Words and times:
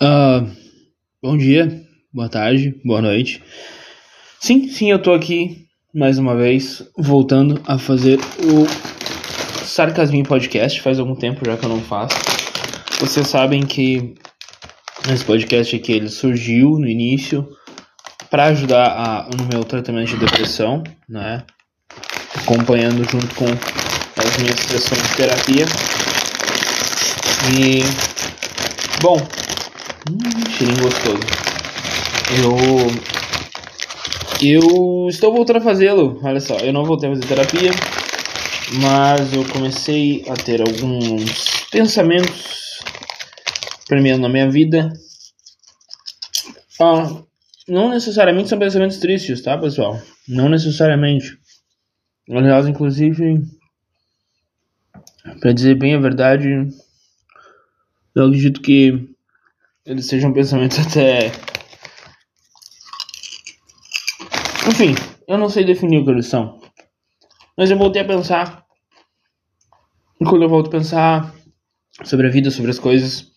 Uh, 0.00 0.50
bom 1.22 1.36
dia, 1.36 1.86
boa 2.12 2.28
tarde, 2.28 2.74
boa 2.84 3.00
noite. 3.00 3.40
Sim, 4.40 4.68
sim, 4.68 4.90
eu 4.90 5.00
tô 5.00 5.12
aqui 5.12 5.66
mais 5.94 6.18
uma 6.18 6.34
vez, 6.34 6.82
voltando 6.98 7.62
a 7.64 7.78
fazer 7.78 8.18
o 8.40 8.66
Sarcasminho 9.64 10.24
Podcast. 10.24 10.80
Faz 10.80 10.98
algum 10.98 11.14
tempo 11.14 11.44
já 11.46 11.56
que 11.56 11.64
eu 11.64 11.68
não 11.68 11.80
faço. 11.80 12.16
Vocês 12.98 13.28
sabem 13.28 13.64
que 13.64 14.14
esse 15.08 15.24
podcast 15.24 15.76
aqui 15.76 15.92
ele 15.92 16.08
surgiu 16.08 16.70
no 16.70 16.88
início 16.88 17.48
para 18.28 18.46
ajudar 18.46 18.86
a, 18.86 19.30
no 19.36 19.46
meu 19.46 19.62
tratamento 19.62 20.08
de 20.08 20.16
depressão, 20.16 20.82
né? 21.08 21.44
Acompanhando 22.34 23.08
junto 23.08 23.32
com 23.36 23.46
as 23.46 24.38
minhas 24.38 24.58
sessões 24.58 25.02
de 25.02 25.16
terapia. 25.16 25.66
E 27.56 27.82
bom, 29.00 29.16
Hum, 30.10 30.18
cheirinho 30.50 30.82
gostoso. 30.82 31.18
Eu. 32.42 33.14
Eu 34.42 35.08
estou 35.08 35.32
voltando 35.32 35.56
a 35.56 35.62
fazê-lo. 35.62 36.20
Olha 36.22 36.40
só, 36.40 36.58
eu 36.58 36.72
não 36.72 36.84
voltei 36.84 37.08
a 37.08 37.14
fazer 37.14 37.26
terapia, 37.26 37.70
mas 38.82 39.32
eu 39.32 39.48
comecei 39.48 40.22
a 40.28 40.34
ter 40.34 40.60
alguns 40.60 41.68
pensamentos 41.70 42.80
premiando 43.88 44.22
na 44.22 44.28
minha 44.28 44.50
vida. 44.50 44.92
Ah, 46.78 47.22
não 47.66 47.88
necessariamente 47.88 48.50
são 48.50 48.58
pensamentos 48.58 48.98
tristes, 48.98 49.40
tá, 49.40 49.56
pessoal? 49.56 49.98
Não 50.28 50.50
necessariamente. 50.50 51.38
Aliás, 52.28 52.66
inclusive, 52.66 53.42
para 55.40 55.52
dizer 55.52 55.78
bem 55.78 55.94
a 55.94 56.00
verdade, 56.00 56.68
eu 58.14 58.26
acredito 58.26 58.60
que 58.60 59.13
eles 59.86 60.06
sejam 60.06 60.32
pensamentos 60.32 60.78
até. 60.78 61.30
Enfim, 64.68 64.94
eu 65.28 65.36
não 65.36 65.48
sei 65.48 65.64
definir 65.64 65.98
o 65.98 66.04
que 66.04 66.10
eles 66.10 66.26
são. 66.26 66.58
Mas 67.56 67.70
eu 67.70 67.76
voltei 67.76 68.02
a 68.02 68.06
pensar. 68.06 68.64
E 70.20 70.24
quando 70.24 70.42
eu 70.42 70.48
volto 70.48 70.68
a 70.68 70.70
pensar 70.70 71.34
sobre 72.02 72.26
a 72.26 72.30
vida, 72.30 72.50
sobre 72.50 72.70
as 72.70 72.78
coisas, 72.78 73.30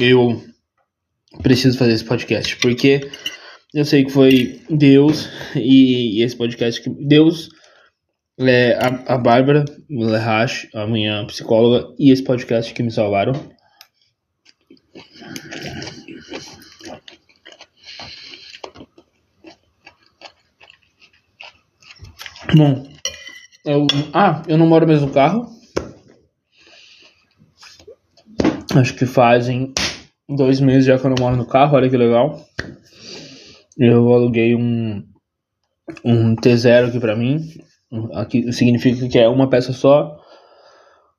eu 0.00 0.42
preciso 1.42 1.76
fazer 1.76 1.92
esse 1.92 2.04
podcast. 2.04 2.56
Porque 2.58 3.10
eu 3.74 3.84
sei 3.84 4.04
que 4.04 4.12
foi 4.12 4.62
Deus 4.70 5.28
e, 5.56 6.20
e 6.20 6.22
esse 6.22 6.36
podcast 6.36 6.80
que. 6.80 6.90
Deus, 6.90 7.48
é, 8.38 8.74
a, 8.74 9.14
a 9.14 9.18
Bárbara 9.18 9.64
Lehash, 9.90 10.68
a 10.72 10.86
minha 10.86 11.26
psicóloga, 11.26 11.92
e 11.98 12.12
esse 12.12 12.22
podcast 12.22 12.72
que 12.72 12.82
me 12.82 12.92
salvaram. 12.92 13.53
Bom, 22.56 22.86
eu, 23.64 23.84
ah, 24.12 24.40
eu 24.46 24.56
não 24.56 24.68
moro 24.68 24.86
no 24.86 24.92
mesmo 24.92 25.10
carro. 25.10 25.48
Acho 28.76 28.94
que 28.94 29.06
fazem 29.06 29.72
dois 30.28 30.60
meses 30.60 30.84
já 30.84 30.96
que 30.96 31.04
eu 31.04 31.10
não 31.10 31.16
moro 31.18 31.36
no 31.36 31.46
carro, 31.46 31.74
olha 31.74 31.90
que 31.90 31.96
legal. 31.96 32.40
Eu 33.76 34.12
aluguei 34.12 34.54
um, 34.54 35.04
um 36.04 36.36
T0 36.36 36.90
aqui 36.90 37.00
pra 37.00 37.16
mim. 37.16 37.40
Aqui 38.12 38.52
significa 38.52 39.08
que 39.08 39.18
é 39.18 39.28
uma 39.28 39.50
peça 39.50 39.72
só. 39.72 40.16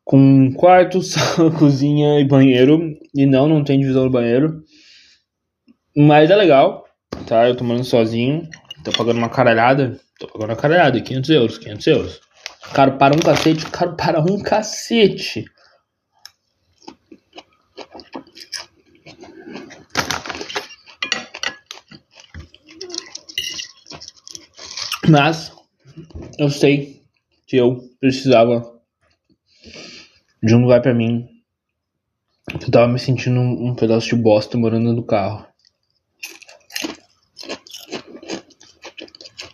Com 0.05 0.53
quarto, 0.53 1.01
cozinha 1.59 2.17
e 2.17 2.23
banheiro. 2.23 2.79
E 3.13 3.25
não, 3.25 3.45
não 3.45 3.61
tem 3.61 3.77
divisão 3.77 4.05
no 4.05 4.11
banheiro. 4.11 4.63
Mas 5.97 6.31
é 6.31 6.35
legal, 6.35 6.85
tá? 7.27 7.49
Eu 7.49 7.57
tô 7.57 7.65
morando 7.65 7.83
sozinho. 7.83 8.47
Tô 8.85 8.91
pagando 8.93 9.17
uma 9.17 9.29
caralhada. 9.29 9.99
Tô 10.19 10.27
pagando 10.27 10.51
uma 10.51 10.55
caralhada, 10.55 11.01
500 11.01 11.29
euros, 11.29 11.57
500 11.57 11.87
euros. 11.87 12.21
Caro 12.73 12.97
para 12.97 13.15
um 13.15 13.19
cacete, 13.19 13.65
caro 13.65 13.95
para 13.95 14.21
um 14.21 14.41
cacete. 14.41 15.45
Mas 25.07 25.51
eu 26.39 26.49
sei 26.49 27.03
que 27.45 27.57
eu 27.57 27.79
precisava 27.99 28.73
de 30.41 30.55
um 30.55 30.61
lugar 30.61 30.81
para 30.81 30.93
mim. 30.93 31.27
Eu 32.61 32.71
tava 32.71 32.87
me 32.87 32.97
sentindo 32.97 33.39
um 33.39 33.75
pedaço 33.75 34.07
de 34.07 34.15
bosta 34.15 34.57
morando 34.57 34.93
no 34.93 35.05
carro. 35.05 35.45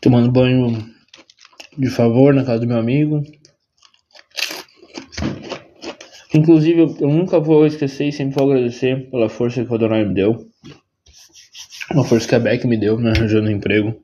Tomando 0.02 0.32
banho 0.32 0.92
de 1.78 1.90
favor 1.90 2.34
na 2.34 2.44
casa 2.44 2.60
do 2.60 2.68
meu 2.68 2.78
amigo. 2.78 3.24
Inclusive, 6.34 6.82
eu, 6.82 7.08
nunca 7.08 7.40
vou 7.40 7.66
esquecer 7.66 8.08
e 8.08 8.12
sempre 8.12 8.36
vou 8.36 8.50
agradecer 8.50 9.10
pela 9.12 9.30
força 9.30 9.64
que 9.64 9.72
o 9.72 9.76
Adonai 9.76 10.04
me 10.06 10.14
deu. 10.14 10.50
Uma 11.92 12.06
força 12.06 12.28
que 12.28 12.36
a 12.36 12.40
Beck 12.40 12.66
me 12.66 12.78
deu, 12.78 12.98
me 12.98 13.10
arranjando 13.10 13.48
um 13.48 13.52
emprego. 13.52 14.02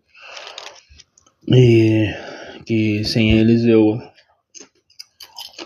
E 1.47 2.13
que 2.65 3.03
sem 3.05 3.31
eles 3.31 3.63
eu 3.63 3.97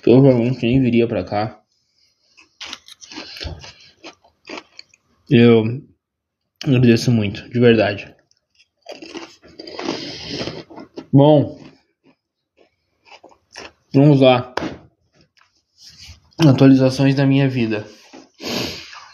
provavelmente 0.01 0.63
nem 0.63 0.79
viria 0.79 1.07
pra 1.07 1.23
cá. 1.23 1.59
Eu 5.27 5.81
agradeço 6.63 7.11
muito, 7.11 7.49
de 7.49 7.59
verdade. 7.59 8.15
Bom, 11.13 11.59
vamos 13.93 14.21
lá. 14.21 14.55
Atualizações 16.39 17.13
da 17.15 17.25
minha 17.25 17.49
vida. 17.49 17.85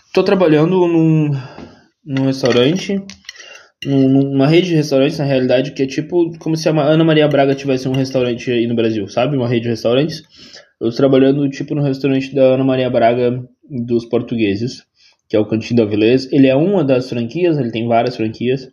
Estou 0.06 0.24
trabalhando 0.24 0.88
num, 0.88 1.32
num 2.06 2.26
restaurante, 2.26 3.02
numa 3.84 4.46
rede 4.46 4.68
de 4.68 4.76
restaurantes, 4.76 5.18
na 5.18 5.26
realidade, 5.26 5.72
que 5.72 5.82
é 5.82 5.88
tipo 5.88 6.38
como 6.38 6.56
se 6.56 6.70
a 6.70 6.72
Ana 6.72 7.04
Maria 7.04 7.28
Braga 7.28 7.56
tivesse 7.56 7.90
um 7.90 7.94
restaurante 7.94 8.52
aí 8.52 8.68
no 8.68 8.76
Brasil, 8.76 9.08
sabe? 9.08 9.36
Uma 9.36 9.48
rede 9.48 9.64
de 9.64 9.70
restaurantes. 9.70 10.22
Eu 10.80 10.90
estou 10.90 11.10
trabalhando 11.10 11.50
tipo 11.50 11.74
no 11.74 11.82
restaurante 11.82 12.36
da 12.36 12.44
Ana 12.44 12.64
Maria 12.64 12.92
Braga 12.92 13.44
dos 13.68 14.06
portugueses, 14.06 14.84
que 15.28 15.36
é 15.36 15.40
o 15.40 15.48
Cantinho 15.48 15.78
da 15.78 15.84
Avilés. 15.84 16.32
Ele 16.32 16.46
é 16.46 16.56
uma 16.56 16.84
das 16.84 17.10
franquias, 17.10 17.58
ele 17.58 17.72
tem 17.72 17.88
várias 17.88 18.16
franquias. 18.16 18.70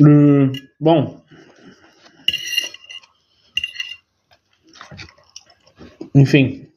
Hum, 0.00 0.52
bom. 0.78 1.24
Enfim. 6.14 6.68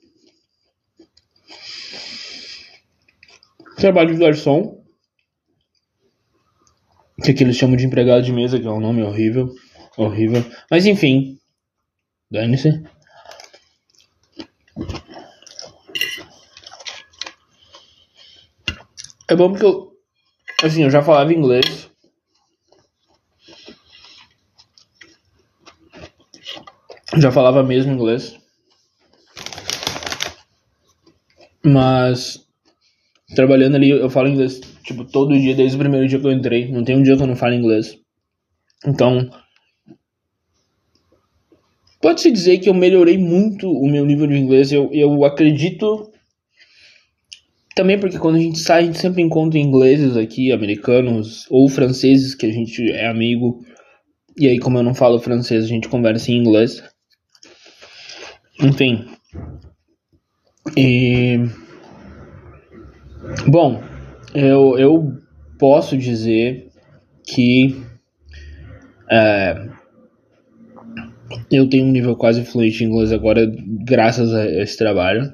Trabalho 3.77 4.13
de 4.13 4.19
garçom. 4.19 4.83
Que 7.23 7.31
aqui 7.31 7.43
eles 7.43 7.55
chamam 7.55 7.75
de 7.75 7.85
empregado 7.85 8.23
de 8.23 8.33
mesa, 8.33 8.59
que 8.59 8.65
é 8.65 8.71
um 8.71 8.79
nome 8.79 9.03
horrível. 9.03 9.53
Horrível. 9.97 10.43
Mas 10.69 10.85
enfim. 10.85 11.39
Dane-se. 12.31 12.83
É 19.29 19.35
bom 19.35 19.51
porque 19.51 19.65
eu. 19.65 19.91
Assim, 20.63 20.83
eu 20.83 20.89
já 20.89 21.01
falava 21.01 21.33
inglês. 21.33 21.90
Já 27.17 27.31
falava 27.31 27.63
mesmo 27.63 27.91
inglês. 27.91 28.37
Mas 31.63 32.45
trabalhando 33.35 33.75
ali 33.75 33.89
eu 33.89 34.09
falo 34.09 34.27
inglês 34.27 34.59
tipo 34.83 35.05
todo 35.05 35.37
dia 35.37 35.55
desde 35.55 35.75
o 35.75 35.79
primeiro 35.79 36.07
dia 36.07 36.19
que 36.19 36.27
eu 36.27 36.31
entrei, 36.31 36.71
não 36.71 36.83
tem 36.83 36.97
um 36.97 37.03
dia 37.03 37.15
que 37.15 37.23
eu 37.23 37.27
não 37.27 37.35
falo 37.35 37.53
inglês. 37.53 37.97
Então, 38.85 39.29
pode-se 42.01 42.31
dizer 42.31 42.57
que 42.57 42.69
eu 42.69 42.73
melhorei 42.73 43.17
muito 43.17 43.69
o 43.69 43.89
meu 43.89 44.05
nível 44.05 44.27
de 44.27 44.37
inglês. 44.37 44.71
Eu, 44.71 44.89
eu 44.91 45.23
acredito 45.23 46.11
também 47.75 47.99
porque 47.99 48.17
quando 48.17 48.35
a 48.35 48.41
gente 48.41 48.59
sai, 48.59 48.83
a 48.83 48.85
gente 48.85 48.97
sempre 48.97 49.21
encontra 49.21 49.59
ingleses 49.59 50.17
aqui, 50.17 50.51
americanos 50.51 51.45
ou 51.49 51.69
franceses 51.69 52.35
que 52.35 52.45
a 52.45 52.51
gente 52.51 52.91
é 52.91 53.07
amigo. 53.07 53.63
E 54.37 54.47
aí, 54.47 54.59
como 54.59 54.77
eu 54.77 54.83
não 54.83 54.95
falo 54.95 55.19
francês, 55.19 55.65
a 55.65 55.67
gente 55.67 55.89
conversa 55.89 56.31
em 56.31 56.37
inglês. 56.37 56.83
Enfim. 58.61 59.07
E. 60.77 61.37
Bom, 63.47 63.81
eu, 64.33 64.77
eu 64.77 65.17
posso 65.57 65.97
dizer 65.97 66.71
que. 67.25 67.83
É, 69.09 69.69
eu 71.51 71.67
tenho 71.69 71.85
um 71.85 71.91
nível 71.91 72.15
quase 72.15 72.45
fluente 72.45 72.83
em 72.83 72.87
inglês 72.87 73.11
agora, 73.11 73.45
graças 73.45 74.33
a 74.33 74.45
esse 74.45 74.77
trabalho. 74.77 75.33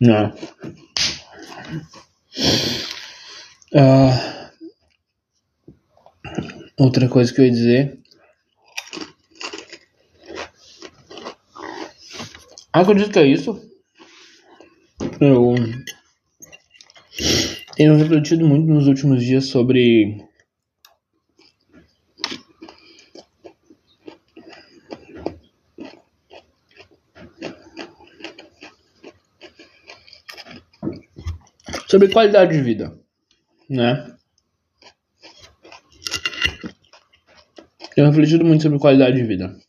Não. 0.00 0.32
Ah, 3.74 4.50
outra 6.78 7.08
coisa 7.08 7.32
que 7.32 7.40
eu 7.40 7.44
ia 7.46 7.50
dizer. 7.50 7.98
Acredito 12.76 13.10
que 13.10 13.18
é 13.18 13.26
isso. 13.26 13.58
Eu 15.18 15.54
tenho 17.74 17.96
refletido 17.96 18.46
muito 18.46 18.66
nos 18.66 18.86
últimos 18.86 19.24
dias 19.24 19.46
sobre 19.46 20.22
sobre 31.88 32.12
qualidade 32.12 32.52
de 32.52 32.62
vida, 32.62 33.00
né? 33.70 34.14
Tenho 37.94 38.08
refletido 38.08 38.44
muito 38.44 38.62
sobre 38.62 38.78
qualidade 38.78 39.16
de 39.16 39.22
vida. 39.22 39.65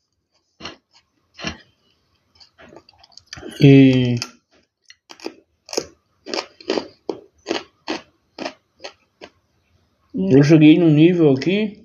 E 3.59 4.15
eu 10.13 10.43
cheguei 10.43 10.77
num 10.77 10.89
nível 10.89 11.31
aqui 11.31 11.83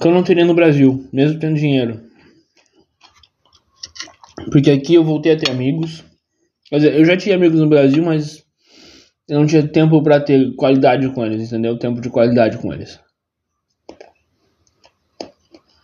que 0.00 0.06
eu 0.06 0.12
não 0.12 0.22
teria 0.22 0.44
no 0.44 0.54
Brasil, 0.54 1.08
mesmo 1.12 1.38
tendo 1.38 1.56
dinheiro. 1.56 2.00
Porque 4.50 4.70
aqui 4.70 4.94
eu 4.94 5.04
voltei 5.04 5.32
a 5.32 5.36
ter 5.36 5.50
amigos, 5.50 6.04
Quer 6.68 6.76
dizer, 6.76 6.94
eu 6.98 7.04
já 7.04 7.16
tinha 7.16 7.34
amigos 7.34 7.58
no 7.58 7.68
Brasil, 7.68 8.04
mas 8.04 8.44
eu 9.28 9.40
não 9.40 9.46
tinha 9.46 9.66
tempo 9.66 10.02
para 10.02 10.20
ter 10.20 10.54
qualidade 10.54 11.08
com 11.10 11.24
eles, 11.24 11.46
entendeu? 11.46 11.78
Tempo 11.78 12.00
de 12.00 12.10
qualidade 12.10 12.58
com 12.58 12.72
eles. 12.72 13.00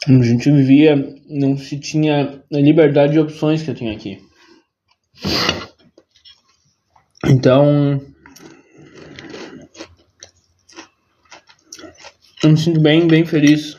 A 0.06 0.23
gente 0.23 0.51
vivia, 0.51 1.17
não 1.27 1.56
se 1.56 1.81
tinha 1.81 2.45
a 2.53 2.59
liberdade 2.59 3.15
de 3.15 3.21
opções 3.21 3.62
que 3.62 3.71
eu 3.71 3.75
tenho 3.75 3.95
aqui. 3.95 4.23
Então, 7.25 8.05
eu 12.43 12.51
me 12.51 12.59
sinto 12.59 12.83
bem, 12.83 13.06
bem 13.06 13.25
feliz 13.25 13.79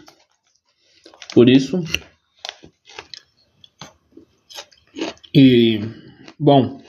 por 1.32 1.48
isso. 1.48 1.84
E, 5.32 5.80
bom, 6.40 6.82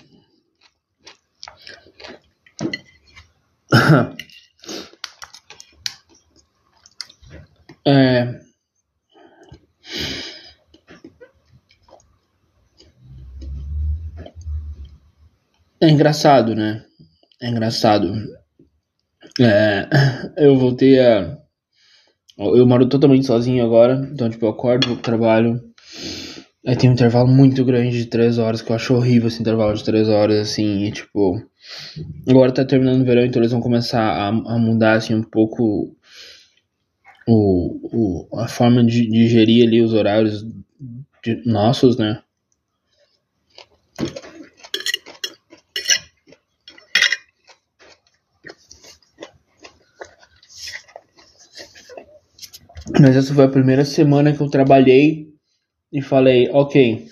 é... 7.84 8.45
engraçado, 15.96 16.54
né? 16.54 16.84
É 17.40 17.48
engraçado. 17.48 18.12
É... 19.40 19.88
Eu 20.36 20.56
voltei 20.56 21.00
a. 21.00 21.36
Eu 22.38 22.66
moro 22.66 22.86
totalmente 22.88 23.26
sozinho 23.26 23.64
agora, 23.64 24.08
então, 24.12 24.28
tipo, 24.28 24.44
eu 24.44 24.50
acordo, 24.50 24.88
vou 24.88 24.96
pro 24.96 25.04
trabalho. 25.04 25.58
Aí 26.66 26.76
tem 26.76 26.90
um 26.90 26.92
intervalo 26.92 27.26
muito 27.28 27.64
grande 27.64 27.96
de 27.96 28.06
3 28.06 28.38
horas, 28.38 28.60
que 28.60 28.70
eu 28.70 28.76
acho 28.76 28.94
horrível 28.94 29.28
esse 29.28 29.40
intervalo 29.40 29.72
de 29.72 29.84
3 29.84 30.08
horas, 30.08 30.38
assim, 30.50 30.84
e, 30.84 30.92
tipo. 30.92 31.40
Agora 32.28 32.52
tá 32.52 32.64
terminando 32.64 33.00
o 33.00 33.04
verão, 33.04 33.24
então 33.24 33.40
eles 33.40 33.52
vão 33.52 33.60
começar 33.60 34.02
a, 34.02 34.28
a 34.28 34.58
mudar 34.58 34.94
assim 34.94 35.14
um 35.14 35.22
pouco 35.22 35.96
o, 37.26 38.28
o, 38.30 38.40
a 38.40 38.48
forma 38.48 38.84
de, 38.84 39.08
de 39.08 39.28
gerir 39.28 39.66
ali 39.66 39.82
os 39.82 39.92
horários 39.92 40.44
de, 41.24 41.42
nossos, 41.44 41.96
né? 41.96 42.22
Mas 53.00 53.16
essa 53.16 53.34
foi 53.34 53.44
a 53.44 53.48
primeira 53.48 53.84
semana 53.84 54.32
que 54.32 54.40
eu 54.40 54.48
trabalhei 54.48 55.28
e 55.92 56.02
falei, 56.02 56.48
ok, 56.52 57.06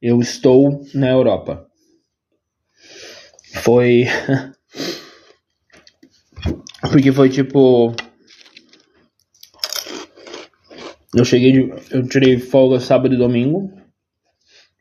eu 0.00 0.20
estou 0.20 0.80
na 0.94 1.10
Europa 1.10 1.68
foi. 3.68 4.06
Porque 6.90 7.12
foi 7.12 7.28
tipo. 7.28 7.94
Eu 11.14 11.24
cheguei 11.24 11.52
de. 11.52 11.70
Eu 11.90 12.08
tirei 12.08 12.38
folga 12.38 12.80
sábado 12.80 13.14
e 13.14 13.18
domingo. 13.18 13.70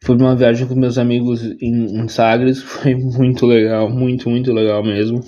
Fui 0.03 0.15
uma 0.15 0.35
viagem 0.35 0.67
com 0.67 0.75
meus 0.75 0.97
amigos 0.97 1.43
em, 1.43 1.99
em 1.99 2.07
Sagres. 2.07 2.61
Foi 2.63 2.95
muito 2.95 3.45
legal. 3.45 3.89
Muito, 3.89 4.29
muito 4.29 4.53
legal 4.53 4.81
mesmo. 4.83 5.21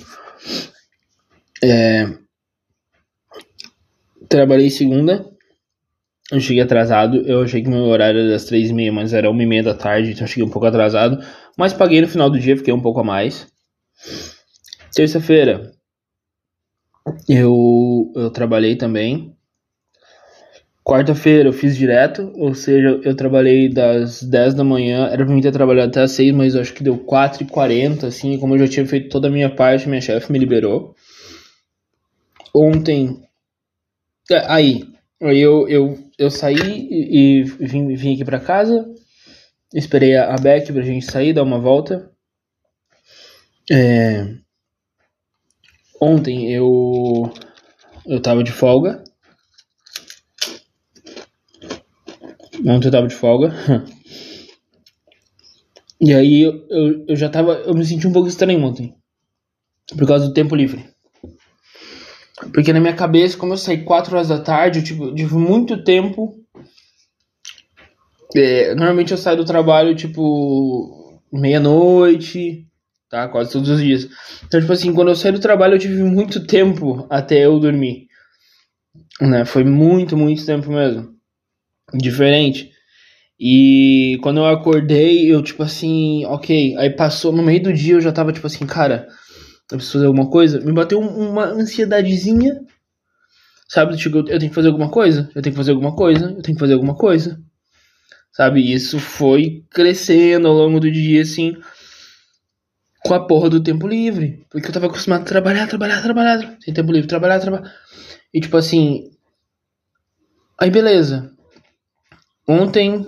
É... 1.61 2.07
Trabalhei 4.29 4.69
segunda. 4.69 5.25
Eu 6.31 6.39
cheguei 6.39 6.61
atrasado. 6.61 7.17
Eu 7.27 7.41
achei 7.41 7.61
que 7.63 7.69
meu 7.69 7.85
horário 7.85 8.19
era 8.19 8.29
das 8.29 8.45
três 8.45 8.69
e 8.69 8.73
meia, 8.73 8.93
mas 8.93 9.13
era 9.13 9.29
uma 9.29 9.43
e 9.43 9.45
meia 9.45 9.63
da 9.63 9.73
tarde, 9.73 10.11
então 10.11 10.23
eu 10.23 10.27
cheguei 10.27 10.43
um 10.43 10.51
pouco 10.51 10.67
atrasado. 10.67 11.17
Mas 11.57 11.73
paguei 11.73 11.99
no 11.99 12.07
final 12.07 12.29
do 12.29 12.39
dia, 12.39 12.55
fiquei 12.55 12.73
um 12.73 12.81
pouco 12.81 12.99
a 12.99 13.03
mais. 13.03 13.47
Terça-feira 14.93 15.71
eu, 17.27 18.11
eu 18.15 18.29
trabalhei 18.29 18.75
também. 18.75 19.35
Quarta-feira 20.83 21.49
eu 21.49 21.53
fiz 21.53 21.77
direto, 21.77 22.31
ou 22.35 22.55
seja, 22.55 22.99
eu 23.03 23.15
trabalhei 23.15 23.69
das 23.69 24.23
10 24.23 24.55
da 24.55 24.63
manhã, 24.63 25.07
era 25.07 25.23
pra 25.23 25.33
mim 25.33 25.41
ter 25.41 25.51
trabalhado 25.51 25.89
até 25.89 26.01
as 26.01 26.13
6, 26.13 26.33
mas 26.33 26.55
eu 26.55 26.61
acho 26.61 26.73
que 26.73 26.83
deu 26.83 26.97
4h40, 26.97 28.07
assim, 28.07 28.39
como 28.39 28.55
eu 28.55 28.59
já 28.59 28.67
tinha 28.67 28.85
feito 28.87 29.09
toda 29.09 29.27
a 29.27 29.31
minha 29.31 29.53
parte, 29.53 29.87
minha 29.87 30.01
chefe 30.01 30.31
me 30.31 30.39
liberou. 30.39 30.95
Ontem, 32.55 33.21
aí, 34.47 34.83
aí 35.21 35.39
eu, 35.39 35.67
eu, 35.67 35.97
eu 36.17 36.29
saí 36.29 36.87
e, 36.89 37.43
vim, 37.43 37.93
vim 37.95 38.13
aqui 38.13 38.25
pra 38.25 38.39
casa, 38.39 38.85
Esperei 39.73 40.17
a 40.17 40.35
Beck 40.35 40.73
pra 40.73 40.81
gente 40.81 41.05
sair, 41.05 41.31
dar 41.31 41.43
uma 41.43 41.59
volta. 41.59 42.11
É... 43.71 44.35
Ontem 46.01 46.51
eu 46.51 47.31
eu 48.05 48.19
tava 48.19 48.43
de 48.43 48.51
folga. 48.51 49.03
Ontem 52.65 52.87
eu 52.87 52.91
tava 52.91 53.07
de 53.07 53.15
folga. 53.15 53.53
E 56.01 56.13
aí 56.13 56.43
eu, 56.43 56.65
eu, 56.69 57.05
eu, 57.09 57.15
já 57.17 57.27
tava. 57.27 57.55
Eu 57.55 57.73
me 57.73 57.85
senti 57.85 58.07
um 58.07 58.13
pouco 58.13 58.29
estranho 58.29 58.63
ontem. 58.63 58.95
Por 59.97 60.07
causa 60.07 60.29
do 60.29 60.33
tempo 60.33 60.55
livre. 60.55 60.89
Porque 62.53 62.71
na 62.71 62.79
minha 62.79 62.95
cabeça, 62.95 63.37
como 63.37 63.53
eu 63.53 63.57
saí 63.57 63.83
4 63.83 64.15
horas 64.15 64.29
da 64.29 64.39
tarde, 64.39 64.79
eu 64.79 64.83
tive, 64.83 65.13
tive 65.13 65.35
muito 65.35 65.83
tempo 65.83 66.39
é, 68.35 68.75
normalmente 68.75 69.11
eu 69.11 69.17
saio 69.17 69.37
do 69.37 69.45
trabalho, 69.45 69.95
tipo, 69.95 71.19
meia-noite, 71.33 72.65
tá? 73.09 73.27
Quase 73.27 73.51
todos 73.51 73.69
os 73.69 73.81
dias. 73.81 74.07
Então, 74.45 74.59
tipo 74.59 74.71
assim, 74.71 74.93
quando 74.93 75.09
eu 75.09 75.15
saí 75.15 75.31
do 75.31 75.39
trabalho, 75.39 75.75
eu 75.75 75.79
tive 75.79 76.03
muito 76.03 76.45
tempo 76.45 77.07
até 77.09 77.45
eu 77.45 77.59
dormir. 77.59 78.07
Né? 79.19 79.45
Foi 79.45 79.63
muito, 79.63 80.15
muito 80.15 80.45
tempo 80.45 80.71
mesmo. 80.71 81.09
Diferente. 81.93 82.71
E 83.39 84.19
quando 84.21 84.37
eu 84.37 84.45
acordei, 84.45 85.33
eu, 85.33 85.41
tipo 85.41 85.63
assim, 85.63 86.25
ok. 86.25 86.75
Aí 86.77 86.89
passou, 86.91 87.31
no 87.31 87.41
meio 87.41 87.63
do 87.63 87.73
dia 87.73 87.95
eu 87.95 88.01
já 88.01 88.11
tava, 88.11 88.31
tipo 88.31 88.45
assim, 88.45 88.65
cara, 88.67 89.07
eu 89.71 89.77
preciso 89.77 89.93
fazer 89.93 90.05
alguma 90.07 90.29
coisa. 90.29 90.59
Me 90.61 90.71
bateu 90.71 90.99
uma 90.99 91.45
ansiedadezinha. 91.45 92.61
Sabe? 93.67 93.95
Tipo, 93.97 94.17
eu 94.17 94.23
tenho 94.25 94.49
que 94.49 94.55
fazer 94.55 94.69
alguma 94.69 94.89
coisa, 94.89 95.29
eu 95.35 95.41
tenho 95.41 95.53
que 95.53 95.57
fazer 95.57 95.71
alguma 95.71 95.95
coisa, 95.95 96.25
eu 96.25 96.41
tenho 96.41 96.55
que 96.55 96.59
fazer 96.59 96.73
alguma 96.73 96.95
coisa 96.95 97.39
sabe? 98.39 98.73
Isso 98.73 98.99
foi 98.99 99.65
crescendo 99.69 100.47
ao 100.47 100.53
longo 100.53 100.79
do 100.79 100.89
dia, 100.89 101.21
assim, 101.21 101.57
com 103.03 103.13
a 103.13 103.25
porra 103.27 103.49
do 103.49 103.61
tempo 103.61 103.85
livre. 103.85 104.45
Porque 104.49 104.69
eu 104.69 104.71
tava 104.71 104.87
acostumado 104.87 105.23
a 105.23 105.25
trabalhar, 105.25 105.67
trabalhar, 105.67 106.01
trabalhar, 106.01 106.57
sem 106.61 106.73
tempo 106.73 106.91
livre, 106.91 107.07
trabalhar, 107.07 107.41
trabalhar. 107.41 107.73
E 108.33 108.39
tipo 108.39 108.55
assim. 108.55 109.11
Aí 110.57 110.69
beleza. 110.69 111.33
Ontem. 112.47 113.05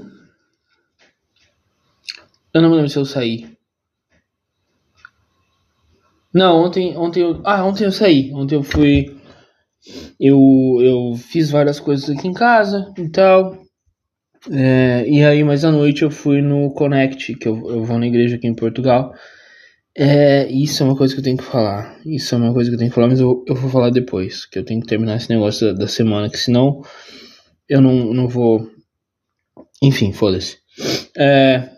Eu 2.53 2.61
não 2.61 2.69
me 2.69 2.75
lembro 2.75 2.89
se 2.89 2.99
eu 2.99 3.05
saí. 3.05 3.57
Não, 6.33 6.63
ontem, 6.63 6.97
ontem 6.97 7.21
eu. 7.21 7.41
Ah, 7.43 7.65
ontem 7.65 7.85
eu 7.85 7.91
saí. 7.91 8.31
Ontem 8.33 8.55
eu 8.55 8.63
fui. 8.63 9.17
Eu, 10.19 10.39
eu 10.81 11.15
fiz 11.15 11.49
várias 11.49 11.79
coisas 11.79 12.09
aqui 12.09 12.27
em 12.27 12.33
casa 12.33 12.93
e 12.97 13.09
tal. 13.09 13.57
É, 14.49 15.05
e 15.07 15.23
aí, 15.23 15.43
mais 15.43 15.63
à 15.65 15.71
noite, 15.71 16.03
eu 16.03 16.09
fui 16.09 16.41
no 16.41 16.73
Connect, 16.73 17.35
que 17.35 17.47
eu, 17.47 17.69
eu 17.69 17.83
vou 17.83 17.99
na 17.99 18.07
igreja 18.07 18.35
aqui 18.35 18.47
em 18.47 18.55
Portugal. 18.55 19.13
É, 19.95 20.49
isso 20.49 20.81
é 20.81 20.85
uma 20.85 20.95
coisa 20.95 21.13
que 21.13 21.19
eu 21.19 21.23
tenho 21.23 21.37
que 21.37 21.43
falar. 21.43 21.99
Isso 22.05 22.33
é 22.33 22.37
uma 22.37 22.53
coisa 22.53 22.69
que 22.69 22.75
eu 22.75 22.79
tenho 22.79 22.89
que 22.89 22.95
falar, 22.95 23.09
mas 23.09 23.19
eu, 23.19 23.43
eu 23.47 23.55
vou 23.55 23.69
falar 23.69 23.89
depois. 23.89 24.45
Que 24.45 24.59
eu 24.59 24.65
tenho 24.65 24.81
que 24.81 24.87
terminar 24.87 25.17
esse 25.17 25.29
negócio 25.29 25.67
da, 25.67 25.79
da 25.79 25.87
semana, 25.87 26.29
que 26.29 26.37
senão 26.37 26.81
eu 27.67 27.81
não, 27.81 28.13
não 28.13 28.27
vou. 28.27 28.69
Enfim, 29.83 30.13
foda-se. 30.13 30.57
É, 31.17 31.70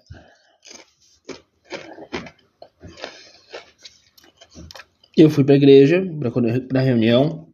eu 5.15 5.29
fui 5.29 5.43
pra 5.43 5.55
igreja, 5.55 6.03
pra, 6.20 6.32
pra 6.67 6.82
reunião. 6.82 7.48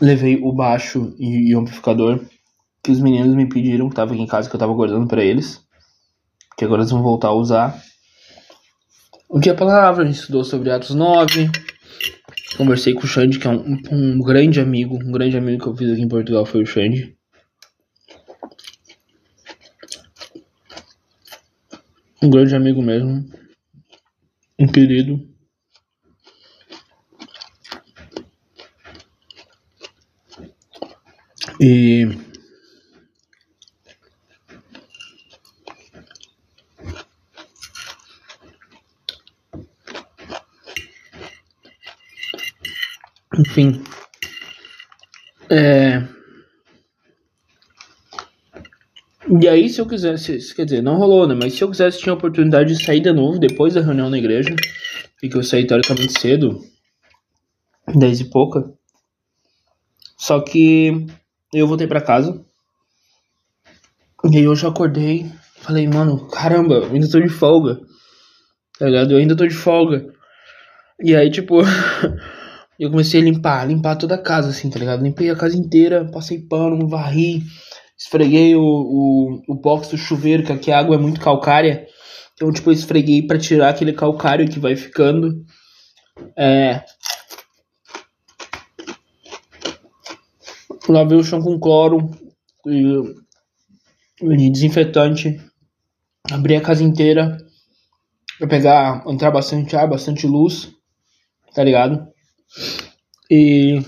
Levei 0.00 0.36
o 0.36 0.52
baixo 0.52 1.14
e, 1.18 1.50
e 1.50 1.54
o 1.54 1.60
amplificador 1.60 2.24
que 2.86 2.92
os 2.92 3.00
meninos 3.00 3.34
me 3.34 3.48
pediram, 3.48 3.88
que 3.88 3.96
tava 3.96 4.12
aqui 4.12 4.22
em 4.22 4.26
casa, 4.26 4.48
que 4.48 4.54
eu 4.54 4.60
tava 4.60 4.72
guardando 4.72 5.08
para 5.08 5.24
eles. 5.24 5.60
Que 6.56 6.64
agora 6.64 6.82
eles 6.82 6.90
vão 6.92 7.02
voltar 7.02 7.28
a 7.28 7.32
usar. 7.32 7.82
O 9.28 9.40
que 9.40 9.50
a 9.50 9.54
palavra, 9.54 10.04
a 10.04 10.06
gente 10.06 10.20
estudou 10.20 10.44
sobre 10.44 10.70
Atos 10.70 10.94
9. 10.94 11.50
Conversei 12.56 12.94
com 12.94 13.02
o 13.02 13.06
Xande, 13.06 13.40
que 13.40 13.46
é 13.46 13.50
um, 13.50 13.76
um, 13.90 14.18
grande 14.20 14.60
amigo. 14.60 14.96
Um 14.96 15.10
grande 15.10 15.36
amigo 15.36 15.62
que 15.62 15.68
eu 15.68 15.76
fiz 15.76 15.90
aqui 15.90 16.00
em 16.00 16.08
Portugal 16.08 16.46
foi 16.46 16.62
o 16.62 16.66
Xande. 16.66 17.16
Um 22.22 22.30
grande 22.30 22.54
amigo 22.54 22.80
mesmo. 22.80 23.28
Um 24.58 24.68
querido. 24.68 25.35
E 31.60 32.06
Enfim. 43.38 43.82
É... 45.50 46.02
E 49.40 49.48
aí, 49.48 49.68
se 49.68 49.80
eu 49.80 49.86
quisesse, 49.86 50.54
quer 50.54 50.64
dizer, 50.64 50.82
não 50.82 50.96
rolou, 50.96 51.26
né? 51.26 51.34
Mas 51.34 51.54
se 51.54 51.62
eu 51.62 51.70
quisesse, 51.70 51.98
tinha 51.98 52.12
a 52.12 52.16
oportunidade 52.16 52.74
de 52.74 52.84
sair 52.84 53.00
de 53.00 53.12
novo 53.12 53.38
depois 53.38 53.74
da 53.74 53.80
reunião 53.80 54.08
na 54.08 54.18
igreja, 54.18 54.54
e 55.22 55.28
que 55.28 55.36
eu 55.36 55.42
saí 55.42 55.66
teoricamente 55.66 56.18
cedo, 56.18 56.60
10 57.94 58.20
e 58.20 58.24
pouca. 58.30 58.72
Só 60.16 60.40
que 60.40 61.06
eu 61.52 61.66
voltei 61.66 61.86
para 61.86 62.00
casa. 62.00 62.44
E 64.30 64.38
aí 64.38 64.48
hoje 64.48 64.64
eu 64.64 64.70
acordei, 64.70 65.30
falei, 65.56 65.86
mano, 65.86 66.28
caramba, 66.28 66.74
eu 66.74 66.92
ainda 66.92 67.08
tô 67.08 67.20
de 67.20 67.28
folga. 67.28 67.78
Tá 68.78 68.86
ligado? 68.86 69.12
Eu 69.12 69.18
ainda 69.18 69.36
tô 69.36 69.46
de 69.46 69.54
folga. 69.54 70.06
E 71.00 71.14
aí, 71.14 71.30
tipo, 71.30 71.60
eu 72.78 72.90
comecei 72.90 73.20
a 73.20 73.24
limpar, 73.24 73.66
limpar 73.66 73.96
toda 73.96 74.14
a 74.14 74.22
casa, 74.22 74.50
assim, 74.50 74.68
tá 74.70 74.78
ligado? 74.78 75.02
Limpei 75.02 75.30
a 75.30 75.36
casa 75.36 75.56
inteira, 75.56 76.10
passei 76.10 76.40
pano, 76.40 76.88
varri, 76.88 77.42
esfreguei 77.98 78.56
o, 78.56 78.62
o, 78.62 79.42
o 79.48 79.54
box 79.54 79.88
do 79.88 79.96
chuveiro, 79.96 80.42
que 80.42 80.52
aqui 80.52 80.72
a 80.72 80.78
água 80.78 80.96
é 80.96 80.98
muito 80.98 81.20
calcária. 81.20 81.86
Então, 82.34 82.52
tipo, 82.52 82.68
eu 82.68 82.74
esfreguei 82.74 83.26
para 83.26 83.38
tirar 83.38 83.70
aquele 83.70 83.92
calcário 83.92 84.48
que 84.48 84.58
vai 84.58 84.76
ficando. 84.76 85.42
É. 86.36 86.82
Lavei 90.88 91.18
o 91.18 91.24
chão 91.24 91.42
com 91.42 91.58
cloro 91.58 92.10
e, 92.66 93.14
e 94.22 94.50
desinfetante. 94.50 95.40
Abri 96.30 96.56
a 96.56 96.60
casa 96.60 96.82
inteira 96.82 97.38
pra 98.38 98.46
pegar, 98.46 99.04
entrar 99.06 99.30
bastante 99.30 99.74
ar, 99.76 99.88
bastante 99.88 100.26
luz, 100.26 100.72
tá 101.54 101.64
ligado? 101.64 102.06
E 103.30 103.80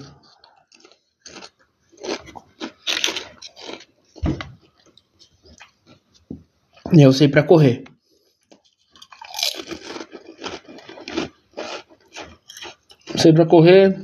eu 6.93 7.13
saí 7.13 7.29
para 7.29 7.43
correr. 7.43 7.85
Saí 13.17 13.33
para 13.33 13.47
correr, 13.47 13.99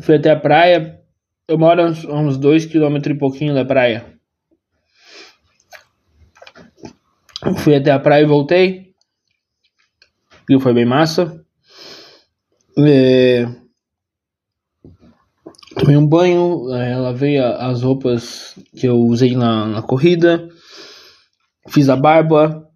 fui 0.00 0.16
até 0.16 0.30
a 0.30 0.38
praia. 0.38 1.01
Eu 1.52 1.58
moro 1.58 1.82
a 1.82 2.18
uns 2.18 2.38
dois 2.38 2.64
quilômetros 2.64 3.14
e 3.14 3.18
pouquinho 3.18 3.52
da 3.52 3.62
praia. 3.62 4.18
Fui 7.58 7.74
até 7.74 7.90
a 7.90 7.98
praia 7.98 8.22
e 8.22 8.26
voltei. 8.26 8.94
E 10.48 10.58
foi 10.58 10.72
bem 10.72 10.86
massa. 10.86 11.44
É... 12.78 13.46
Tomei 15.78 15.94
um 15.94 16.06
banho, 16.06 16.74
é, 16.74 16.96
lavei 16.96 17.36
as 17.36 17.82
roupas 17.82 18.58
que 18.74 18.86
eu 18.86 18.96
usei 18.96 19.36
na, 19.36 19.66
na 19.66 19.82
corrida, 19.82 20.48
fiz 21.68 21.90
a 21.90 21.96
barba, 21.96 22.66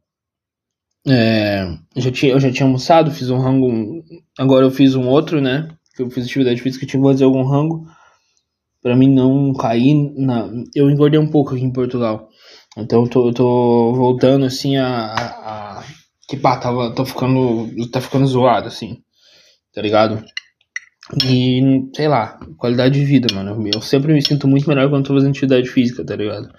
é, 1.09 1.79
já 1.97 2.11
tinha, 2.11 2.33
eu 2.33 2.41
já 2.41 2.53
tinha 2.53 2.67
almoçado, 2.67 3.11
fiz 3.11 3.31
um 3.31 3.39
rango, 3.39 4.05
agora 4.39 4.67
eu 4.67 4.71
fiz 4.71 4.95
um 4.95 5.09
outro, 5.09 5.41
né? 5.41 5.71
Que 5.95 6.03
eu 6.03 6.11
fiz 6.11 6.27
atividade 6.27 6.61
física, 6.61 6.85
tinha 6.85 7.01
que 7.01 7.09
fazer 7.09 7.25
algum 7.25 7.43
rango 7.43 7.87
para 8.87 8.97
mim 8.97 9.13
não 9.13 9.53
cair 9.53 9.95
na. 10.17 10.49
Eu 10.73 10.89
engordei 10.89 11.19
um 11.19 11.29
pouco 11.29 11.55
aqui 11.55 11.65
em 11.65 11.73
Portugal, 11.73 12.29
então 12.79 13.03
eu 13.03 13.09
tô, 13.09 13.29
eu 13.29 13.35
tô 13.35 13.93
voltando 13.95 14.47
assim 14.47 14.77
a, 14.77 14.87
a, 14.87 15.79
a... 15.81 15.85
que 16.29 16.37
pá, 16.37 16.57
tava, 16.57 16.95
tô 16.95 17.05
ficando, 17.05 17.69
tá 17.91 18.01
ficando 18.01 18.27
zoado 18.27 18.69
assim 18.69 19.03
tá 19.77 19.83
ligado? 19.83 20.25
E, 21.23 21.61
sei 21.95 22.09
lá, 22.09 22.41
qualidade 22.57 22.99
de 22.99 23.05
vida, 23.05 23.33
mano. 23.35 23.69
Eu 23.73 23.83
sempre 23.83 24.13
me 24.15 24.25
sinto 24.25 24.49
muito 24.49 24.67
melhor 24.67 24.89
quando 24.89 25.07
tô 25.07 25.13
fazendo 25.13 25.31
atividade 25.33 25.69
física, 25.69 26.03
tá 26.03 26.17
ligado? 26.17 26.51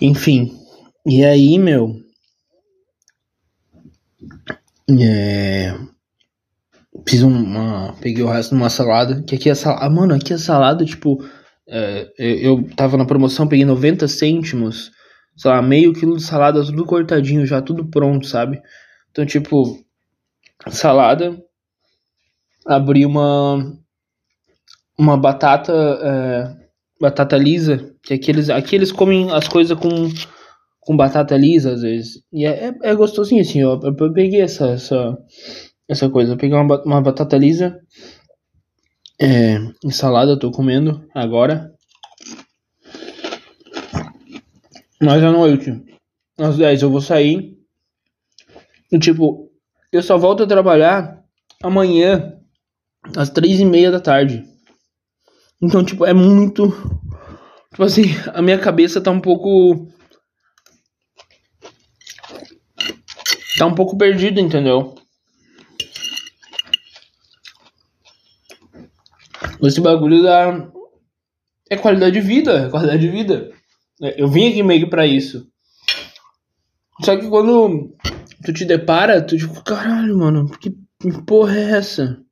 Enfim. 0.00 0.50
E 1.06 1.22
aí, 1.22 1.58
meu. 1.58 1.94
É. 4.98 5.76
Fiz 7.08 7.22
uma. 7.22 7.94
Peguei 8.00 8.22
o 8.22 8.28
resto 8.28 8.50
de 8.50 8.56
uma 8.56 8.70
salada. 8.70 9.22
Que 9.22 9.36
aqui 9.36 9.50
é 9.50 9.54
salada. 9.54 9.84
Ah, 9.84 9.90
mano, 9.90 10.14
aqui 10.14 10.32
a 10.32 10.38
salada, 10.38 10.84
tipo. 10.84 11.18
É, 11.68 12.12
eu 12.18 12.64
tava 12.76 12.96
na 12.96 13.04
promoção, 13.04 13.48
peguei 13.48 13.64
90 13.64 14.06
cêntimos. 14.08 14.90
Sei 15.36 15.50
lá, 15.50 15.60
meio 15.60 15.92
quilo 15.92 16.16
de 16.16 16.22
salada, 16.22 16.64
tudo 16.64 16.86
cortadinho, 16.86 17.44
já 17.44 17.60
tudo 17.60 17.86
pronto, 17.86 18.26
sabe? 18.26 18.60
Então, 19.10 19.26
tipo. 19.26 19.84
Salada, 20.68 21.36
abri 22.66 23.06
uma 23.06 23.76
uma 24.98 25.16
batata 25.16 25.72
é, 25.72 26.56
batata 27.00 27.36
lisa 27.36 27.94
que 28.02 28.14
aqueles 28.14 28.50
aqui 28.50 28.74
eles 28.74 28.90
comem 28.90 29.30
as 29.30 29.46
coisas 29.46 29.78
com 29.78 30.08
com 30.80 30.96
batata 30.96 31.36
lisa 31.36 31.72
às 31.72 31.82
vezes 31.82 32.22
e 32.32 32.46
é, 32.46 32.68
é, 32.68 32.74
é 32.82 32.94
gostosinho 32.94 33.42
assim 33.42 33.60
eu, 33.60 33.78
eu 33.82 34.12
peguei 34.12 34.40
essa 34.40 34.68
essa 34.70 35.16
essa 35.88 36.08
coisa 36.08 36.32
eu 36.32 36.36
peguei 36.36 36.56
uma, 36.56 36.82
uma 36.82 37.00
batata 37.00 37.36
lisa 37.36 37.80
é, 39.20 39.58
salada 39.90 40.32
eu 40.32 40.38
tô 40.38 40.50
comendo 40.50 41.06
agora 41.14 41.72
mas 45.00 45.22
à 45.22 45.30
noite 45.30 45.82
às 46.38 46.56
10 46.56 46.82
eu 46.82 46.90
vou 46.90 47.00
sair 47.00 47.56
e 48.92 48.98
tipo 48.98 49.50
eu 49.92 50.02
só 50.02 50.18
volto 50.18 50.42
a 50.42 50.46
trabalhar 50.46 51.22
amanhã 51.62 52.36
às 53.16 53.30
três 53.30 53.60
e 53.60 53.64
meia 53.64 53.90
da 53.90 54.00
tarde. 54.00 54.44
Então, 55.62 55.84
tipo, 55.84 56.04
é 56.04 56.12
muito. 56.12 56.70
Tipo 57.70 57.82
assim, 57.82 58.04
a 58.32 58.42
minha 58.42 58.58
cabeça 58.58 59.00
tá 59.00 59.10
um 59.10 59.20
pouco. 59.20 59.88
Tá 63.58 63.66
um 63.66 63.74
pouco 63.74 63.96
perdida, 63.96 64.40
entendeu? 64.40 64.95
Esse 69.62 69.80
bagulho 69.80 70.22
da. 70.22 70.70
É 71.68 71.76
qualidade 71.76 72.12
de 72.12 72.20
vida, 72.20 72.66
é 72.66 72.70
qualidade 72.70 73.00
de 73.00 73.08
vida. 73.08 73.50
É, 74.02 74.20
eu 74.22 74.28
vim 74.28 74.48
aqui 74.48 74.62
meio 74.62 74.88
pra 74.88 75.06
isso. 75.06 75.50
Só 77.02 77.16
que 77.16 77.28
quando 77.28 77.94
tu 78.44 78.52
te 78.52 78.64
depara, 78.64 79.20
tu 79.20 79.36
tipo, 79.36 79.62
caralho, 79.62 80.16
mano, 80.16 80.48
que 80.58 80.70
porra 81.26 81.56
é 81.56 81.70
essa? 81.72 82.22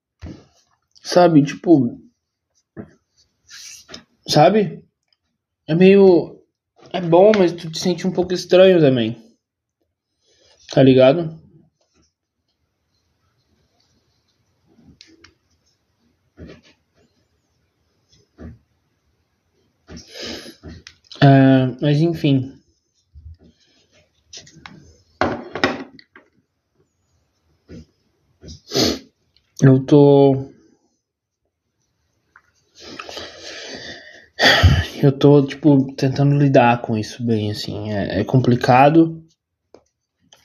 Sabe, 1.02 1.42
tipo. 1.42 2.00
Sabe? 4.28 4.84
É 5.66 5.74
meio. 5.74 6.42
É 6.92 7.00
bom, 7.00 7.32
mas 7.36 7.52
tu 7.52 7.70
te 7.70 7.78
sente 7.78 8.06
um 8.06 8.12
pouco 8.12 8.32
estranho 8.32 8.80
também. 8.80 9.20
Tá 10.70 10.82
ligado? 10.82 11.43
Uh, 21.24 21.74
mas 21.80 22.02
enfim. 22.02 22.52
Eu 29.62 29.82
tô. 29.86 30.50
Eu 35.02 35.12
tô, 35.18 35.46
tipo, 35.46 35.94
tentando 35.94 36.36
lidar 36.36 36.82
com 36.82 36.98
isso 36.98 37.24
bem, 37.24 37.50
assim. 37.50 37.90
É, 37.90 38.20
é 38.20 38.24
complicado. 38.24 39.24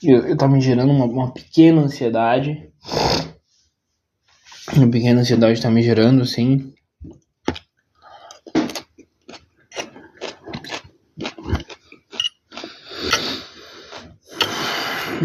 Eu, 0.02 0.28
eu 0.28 0.38
tá 0.38 0.48
me 0.48 0.62
gerando 0.62 0.94
uma, 0.94 1.06
uma 1.06 1.34
pequena 1.34 1.82
ansiedade. 1.82 2.72
Uma 4.74 4.90
pequena 4.90 5.20
ansiedade 5.20 5.62
tá 5.62 5.70
me 5.70 5.84
gerando, 5.84 6.22
assim. 6.22 6.74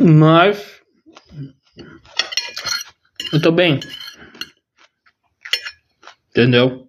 Mas 0.06 0.82
eu 3.32 3.40
tô 3.40 3.50
bem. 3.50 3.80
Entendeu? 6.28 6.86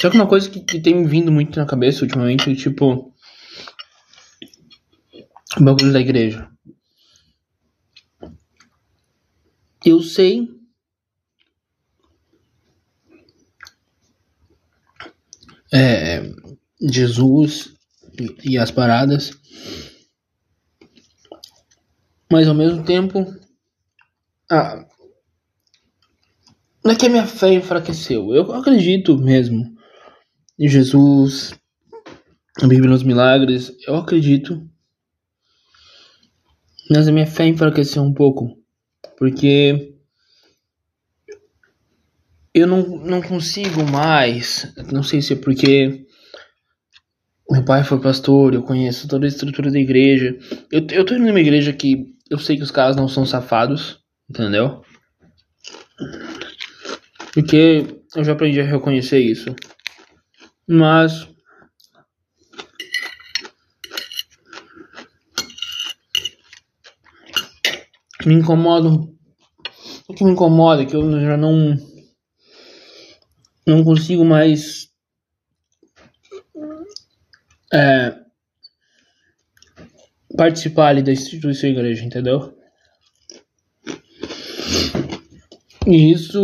Só 0.00 0.10
que 0.10 0.16
uma 0.16 0.26
coisa 0.26 0.50
que, 0.50 0.58
que 0.62 0.80
tem 0.80 0.96
me 0.96 1.06
vindo 1.06 1.30
muito 1.30 1.56
na 1.56 1.64
cabeça 1.64 2.02
ultimamente 2.02 2.50
é 2.50 2.56
tipo. 2.56 3.14
O 5.56 5.62
bagulho 5.62 5.92
da 5.92 6.00
igreja. 6.00 6.50
Eu 9.84 10.02
sei 10.02 10.51
é, 15.72 16.22
Jesus 16.80 17.72
e, 18.44 18.58
as 18.58 18.70
paradas, 18.70 19.32
mas 22.30 22.46
ao 22.46 22.54
mesmo 22.54 22.84
tempo, 22.84 23.24
ah, 24.50 24.86
não 26.84 26.92
é 26.92 26.96
que 26.96 27.06
a 27.06 27.08
minha 27.08 27.26
fé 27.26 27.52
enfraqueceu. 27.52 28.34
Eu 28.34 28.52
acredito 28.52 29.16
mesmo 29.16 29.76
em 30.58 30.68
Jesus, 30.68 31.54
a 32.60 32.66
Bíblia 32.66 32.90
nos 32.90 33.02
milagres. 33.02 33.72
Eu 33.86 33.96
acredito. 33.96 34.68
Mas 36.90 37.08
a 37.08 37.12
minha 37.12 37.26
fé 37.26 37.46
enfraqueceu 37.46 38.02
um 38.02 38.12
pouco. 38.12 38.58
Porque 39.16 39.94
eu 42.54 42.66
não, 42.66 42.82
não 42.82 43.22
consigo 43.22 43.84
mais. 43.90 44.72
Não 44.92 45.02
sei 45.02 45.22
se 45.22 45.32
é 45.32 45.36
porque 45.36 46.04
meu 47.50 47.64
pai 47.64 47.84
foi 47.84 48.00
pastor, 48.00 48.54
eu 48.54 48.62
conheço 48.62 49.08
toda 49.08 49.26
a 49.26 49.28
estrutura 49.28 49.70
da 49.70 49.78
igreja. 49.78 50.38
Eu, 50.70 50.86
eu 50.90 51.04
tô 51.04 51.14
indo 51.14 51.26
numa 51.26 51.40
igreja 51.40 51.72
que 51.72 52.06
eu 52.30 52.38
sei 52.38 52.56
que 52.56 52.62
os 52.62 52.70
caras 52.70 52.96
não 52.96 53.08
são 53.08 53.24
safados, 53.24 54.00
entendeu? 54.28 54.82
Porque 57.32 57.86
eu 58.14 58.24
já 58.24 58.32
aprendi 58.32 58.60
a 58.60 58.64
reconhecer 58.64 59.18
isso. 59.20 59.54
Mas. 60.68 61.28
Me 68.24 68.34
incomoda. 68.34 68.88
O 70.08 70.14
que 70.14 70.24
me 70.24 70.30
incomoda 70.30 70.82
é 70.82 70.86
que 70.86 70.94
eu 70.94 71.20
já 71.20 71.36
não 71.36 71.76
não 73.66 73.84
consigo 73.84 74.24
mais 74.24 74.90
é, 77.72 78.18
participar 80.36 80.88
ali 80.88 81.02
da 81.02 81.12
instituição 81.12 81.70
igreja, 81.70 82.04
entendeu? 82.04 82.56
E 85.86 86.12
isso 86.12 86.40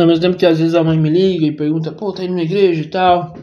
ao 0.00 0.06
mesmo 0.06 0.20
tempo 0.20 0.36
que 0.36 0.46
às 0.46 0.58
vezes 0.58 0.74
a 0.74 0.84
mãe 0.84 0.98
me 0.98 1.08
liga 1.08 1.46
e 1.46 1.56
pergunta, 1.56 1.92
pô, 1.92 2.12
tá 2.12 2.24
indo 2.24 2.34
na 2.34 2.42
igreja 2.42 2.82
e 2.82 2.90
tal. 2.90 3.34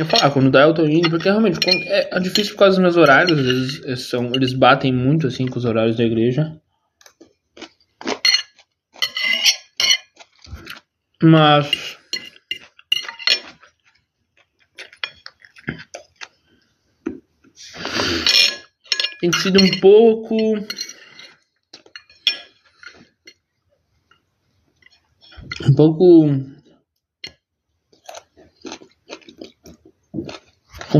Eu 0.00 0.06
falo, 0.06 0.22
ah, 0.24 0.30
quando 0.30 0.50
dá 0.50 0.62
eu 0.62 0.72
tô 0.72 0.86
indo, 0.86 1.10
porque 1.10 1.28
realmente 1.28 1.58
é, 1.68 2.16
é 2.16 2.20
difícil 2.20 2.54
por 2.54 2.60
causa 2.60 2.76
dos 2.76 2.82
meus 2.82 2.96
horários, 2.96 3.38
vezes 3.38 3.84
é, 3.84 3.94
são, 3.96 4.32
eles 4.34 4.54
batem 4.54 4.90
muito 4.90 5.26
assim 5.26 5.44
com 5.44 5.58
os 5.58 5.66
horários 5.66 5.94
da 5.94 6.02
igreja. 6.02 6.58
Mas. 11.22 11.98
Tem 19.20 19.30
sido 19.34 19.62
um 19.62 19.80
pouco. 19.80 20.34
Um 25.68 25.74
pouco 25.76 26.59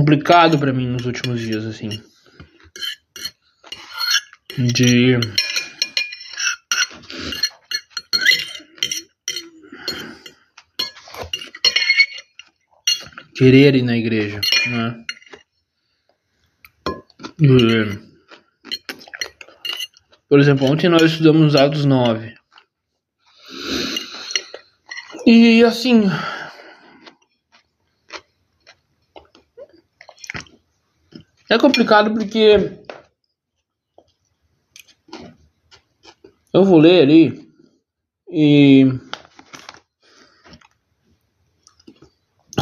complicado 0.00 0.58
para 0.58 0.72
mim 0.72 0.88
nos 0.88 1.04
últimos 1.04 1.40
dias, 1.40 1.66
assim. 1.66 1.90
De. 4.56 5.20
Querer 13.34 13.74
ir 13.74 13.82
na 13.82 13.96
igreja, 13.96 14.40
né? 14.66 15.04
E... 17.40 18.10
Por 20.28 20.38
exemplo, 20.38 20.66
ontem 20.66 20.88
nós 20.88 21.02
estudamos 21.02 21.54
Atos 21.54 21.84
9. 21.84 22.34
E 25.26 25.62
assim, 25.64 26.04
É 31.50 31.58
complicado 31.58 32.14
porque 32.14 32.78
eu 36.54 36.64
vou 36.64 36.78
ler 36.78 37.02
ali 37.02 37.50
e 38.30 38.86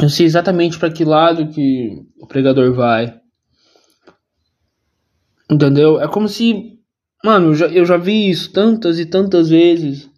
eu 0.01 0.09
sei 0.09 0.25
exatamente 0.25 0.79
para 0.79 0.91
que 0.91 1.05
lado 1.05 1.51
que 1.51 2.03
o 2.19 2.27
pregador 2.27 2.73
vai. 2.73 3.21
Entendeu? 5.51 6.01
É 6.01 6.09
como 6.09 6.27
se, 6.27 6.81
mano, 7.23 7.49
eu 7.49 7.55
já, 7.55 7.67
eu 7.67 7.85
já 7.85 7.99
vi 7.99 8.31
isso 8.31 8.51
tantas 8.55 8.99
e 8.99 9.05
tantas 9.05 9.51
vezes. 9.51 10.09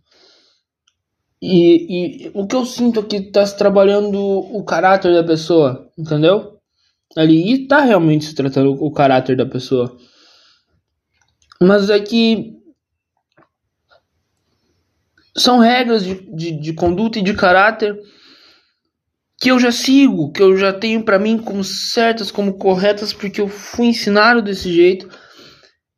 E, 1.43 2.27
e 2.27 2.31
o 2.35 2.47
que 2.47 2.55
eu 2.55 2.65
sinto 2.65 3.01
é 3.01 3.03
que 3.03 3.33
tá 3.33 3.45
se 3.45 3.57
trabalhando 3.59 4.17
o 4.17 4.63
caráter 4.63 5.13
da 5.13 5.25
pessoa, 5.25 5.91
entendeu? 5.99 6.50
Ali 7.17 7.55
e 7.55 7.67
tá 7.67 7.81
realmente 7.81 8.25
se 8.25 8.35
tratando 8.35 8.73
o 8.73 8.93
caráter 8.93 9.37
da 9.37 9.47
pessoa. 9.47 9.97
Mas 11.61 11.91
é 11.91 12.01
que 12.01 12.59
são 15.37 15.59
regras 15.59 16.05
de, 16.05 16.15
de, 16.35 16.61
de 16.61 16.73
conduta 16.73 17.19
e 17.19 17.23
de 17.23 17.35
caráter 17.35 17.99
que 19.41 19.51
eu 19.51 19.59
já 19.59 19.73
sigo, 19.73 20.33
que 20.33 20.43
eu 20.43 20.57
já 20.57 20.73
tenho 20.73 21.03
para 21.03 21.19
mim 21.19 21.39
como 21.39 21.65
certas, 21.65 22.31
como 22.31 22.59
corretas, 22.59 23.13
porque 23.13 23.41
eu 23.41 23.49
fui 23.49 23.87
ensinado 23.87 24.43
desse 24.43 24.71
jeito. 24.71 25.09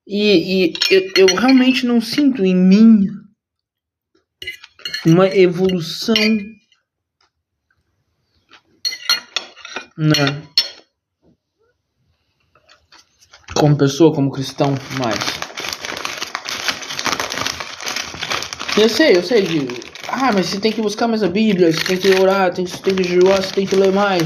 E, 0.07 0.66
e 0.66 0.72
eu, 0.90 1.12
eu 1.16 1.37
realmente 1.37 1.85
não 1.85 2.01
sinto 2.01 2.44
em 2.44 2.55
mim 2.55 3.07
uma 5.05 5.27
evolução. 5.27 6.14
Né? 9.98 10.52
Como 13.62 13.77
pessoa, 13.77 14.12
como 14.12 14.29
cristão, 14.29 14.75
mais. 14.98 15.20
Eu 18.77 18.88
sei, 18.88 19.16
eu 19.16 19.22
sei 19.22 19.42
de. 19.42 19.68
Ah, 20.09 20.33
mas 20.33 20.46
você 20.46 20.59
tem 20.59 20.72
que 20.72 20.83
buscar 20.83 21.07
mais 21.07 21.22
a 21.22 21.29
Bíblia, 21.29 21.72
você 21.72 21.85
tem 21.85 21.96
que 21.96 22.20
orar, 22.20 22.53
tem, 22.53 22.66
você 22.66 22.77
tem 22.79 22.96
que 22.96 23.05
jejuar, 23.05 23.40
você 23.40 23.55
tem 23.55 23.64
que 23.64 23.77
ler 23.77 23.92
mais. 23.92 24.25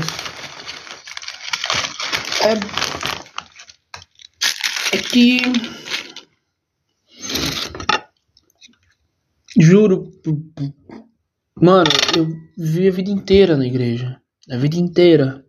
É. 2.41 2.55
É 4.97 5.03
que. 5.03 5.43
Juro. 9.61 10.13
Mano, 11.61 11.91
eu 12.17 12.27
vivi 12.57 12.89
a 12.89 12.93
vida 12.93 13.11
inteira 13.11 13.55
na 13.55 13.67
igreja. 13.67 14.19
A 14.51 14.57
vida 14.57 14.77
inteira. 14.77 15.46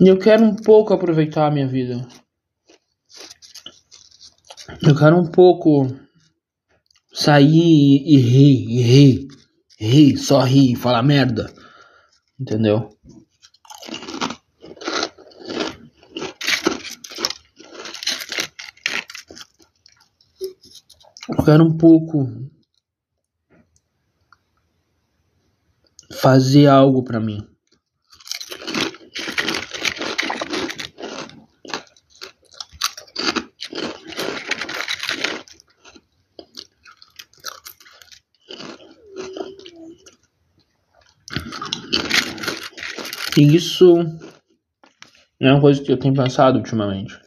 E 0.00 0.08
eu 0.08 0.18
quero 0.18 0.42
um 0.42 0.56
pouco 0.56 0.94
aproveitar 0.94 1.46
a 1.46 1.50
minha 1.50 1.68
vida. 1.68 2.08
Eu 4.82 4.96
quero 4.96 5.14
um 5.18 5.30
pouco 5.30 5.86
sair 7.12 7.46
e, 7.46 8.14
e 8.14 8.18
rir, 8.18 8.70
e 8.70 8.82
rir, 8.82 9.28
rir, 9.78 10.16
só 10.16 10.40
rir, 10.40 10.74
falar 10.74 11.02
merda. 11.02 11.52
Entendeu? 12.40 12.88
Eu 21.28 21.44
quero 21.44 21.62
um 21.62 21.76
pouco 21.76 22.26
fazer 26.10 26.68
algo 26.68 27.04
para 27.04 27.20
mim. 27.20 27.49
E 43.36 43.54
isso 43.54 43.94
é 45.40 45.50
uma 45.50 45.60
coisa 45.60 45.82
que 45.82 45.92
eu 45.92 45.98
tenho 45.98 46.14
pensado 46.14 46.58
ultimamente. 46.58 47.18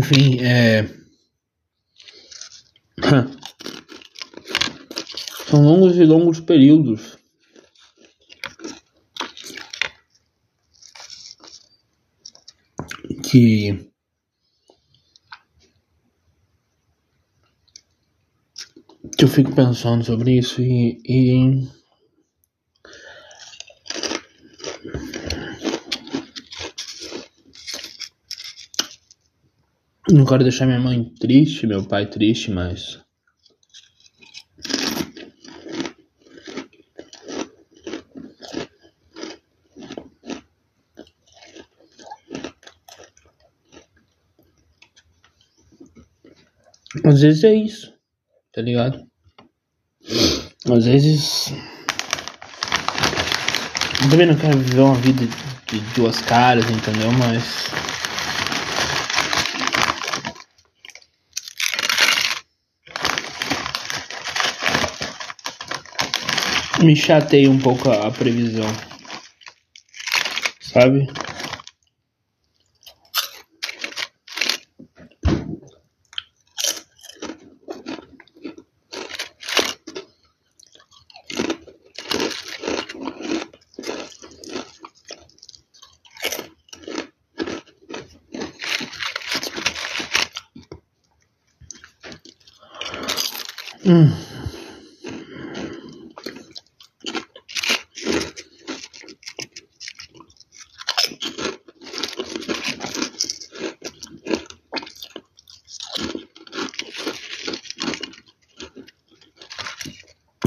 Enfim, 0.00 0.40
é. 0.40 0.88
São 5.46 5.62
longos 5.62 5.98
e 5.98 6.06
longos 6.06 6.40
períodos. 6.40 7.18
Que. 13.22 13.90
Que 19.18 19.24
eu 19.24 19.28
fico 19.28 19.54
pensando 19.54 20.02
sobre 20.02 20.38
isso 20.38 20.62
e, 20.62 20.98
e 21.04 21.68
Não 30.12 30.24
quero 30.24 30.42
deixar 30.42 30.66
minha 30.66 30.80
mãe 30.80 31.04
triste, 31.20 31.68
meu 31.68 31.84
pai 31.84 32.04
triste, 32.04 32.50
mas. 32.50 32.98
Às 47.04 47.20
vezes 47.20 47.44
é 47.44 47.54
isso, 47.54 47.94
tá 48.52 48.60
ligado? 48.60 49.06
Às 50.66 50.86
vezes. 50.86 51.52
Eu 54.02 54.10
também 54.10 54.26
não 54.26 54.36
quero 54.36 54.58
viver 54.58 54.80
uma 54.80 54.94
vida 54.96 55.24
de 55.68 55.78
duas 55.94 56.20
caras, 56.20 56.64
entendeu? 56.68 57.12
Mas. 57.12 57.89
Me 66.82 66.96
chateia 66.96 67.50
um 67.50 67.58
pouco 67.58 67.90
a, 67.90 68.06
a 68.06 68.10
previsão. 68.10 68.66
Sabe? 70.60 71.06
Hum. 93.84 94.29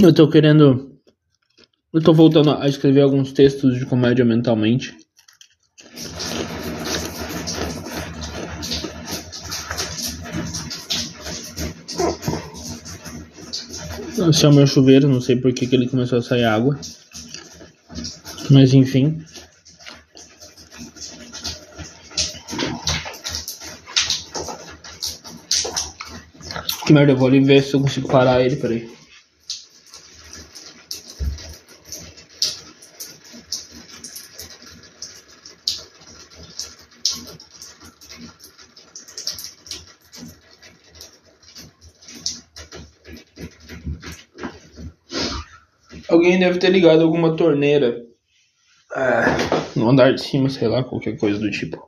Eu 0.04 0.13
tô 0.13 0.28
querendo. 0.28 1.00
Eu 1.94 2.02
tô 2.02 2.13
voltando 2.13 2.52
a 2.52 2.68
escrever 2.68 3.00
alguns 3.00 3.32
textos 3.32 3.80
de 3.80 3.86
comédia 3.86 4.26
mentalmente. 4.26 4.94
Esse 14.30 14.46
é 14.46 14.50
o 14.50 14.54
meu 14.54 14.68
chuveiro, 14.68 15.08
não 15.08 15.22
sei 15.22 15.38
por 15.38 15.54
que, 15.54 15.66
que 15.66 15.74
ele 15.74 15.88
começou 15.88 16.18
a 16.18 16.22
sair 16.22 16.44
água. 16.44 16.78
Mas 18.52 18.74
enfim. 18.74 19.24
Que 26.86 26.92
merda, 26.92 27.13
eu 27.13 27.18
vou 27.18 27.30
ali 27.30 27.39
ver 27.39 27.63
se 27.63 27.74
eu 27.74 27.80
consigo 27.80 28.10
parar 28.10 28.42
ele, 28.42 28.58
peraí. 28.58 29.03
Alguém 46.34 46.48
deve 46.48 46.58
ter 46.58 46.69
ligado 46.69 47.04
alguma 47.04 47.36
torneira 47.36 48.04
é, 48.96 49.80
no 49.80 49.88
andar 49.88 50.15
de 50.15 50.24
cima, 50.24 50.50
sei 50.50 50.67
lá, 50.67 50.84
qualquer 50.84 51.15
coisa 51.15 51.38
do 51.38 51.52
tipo. 51.52 51.88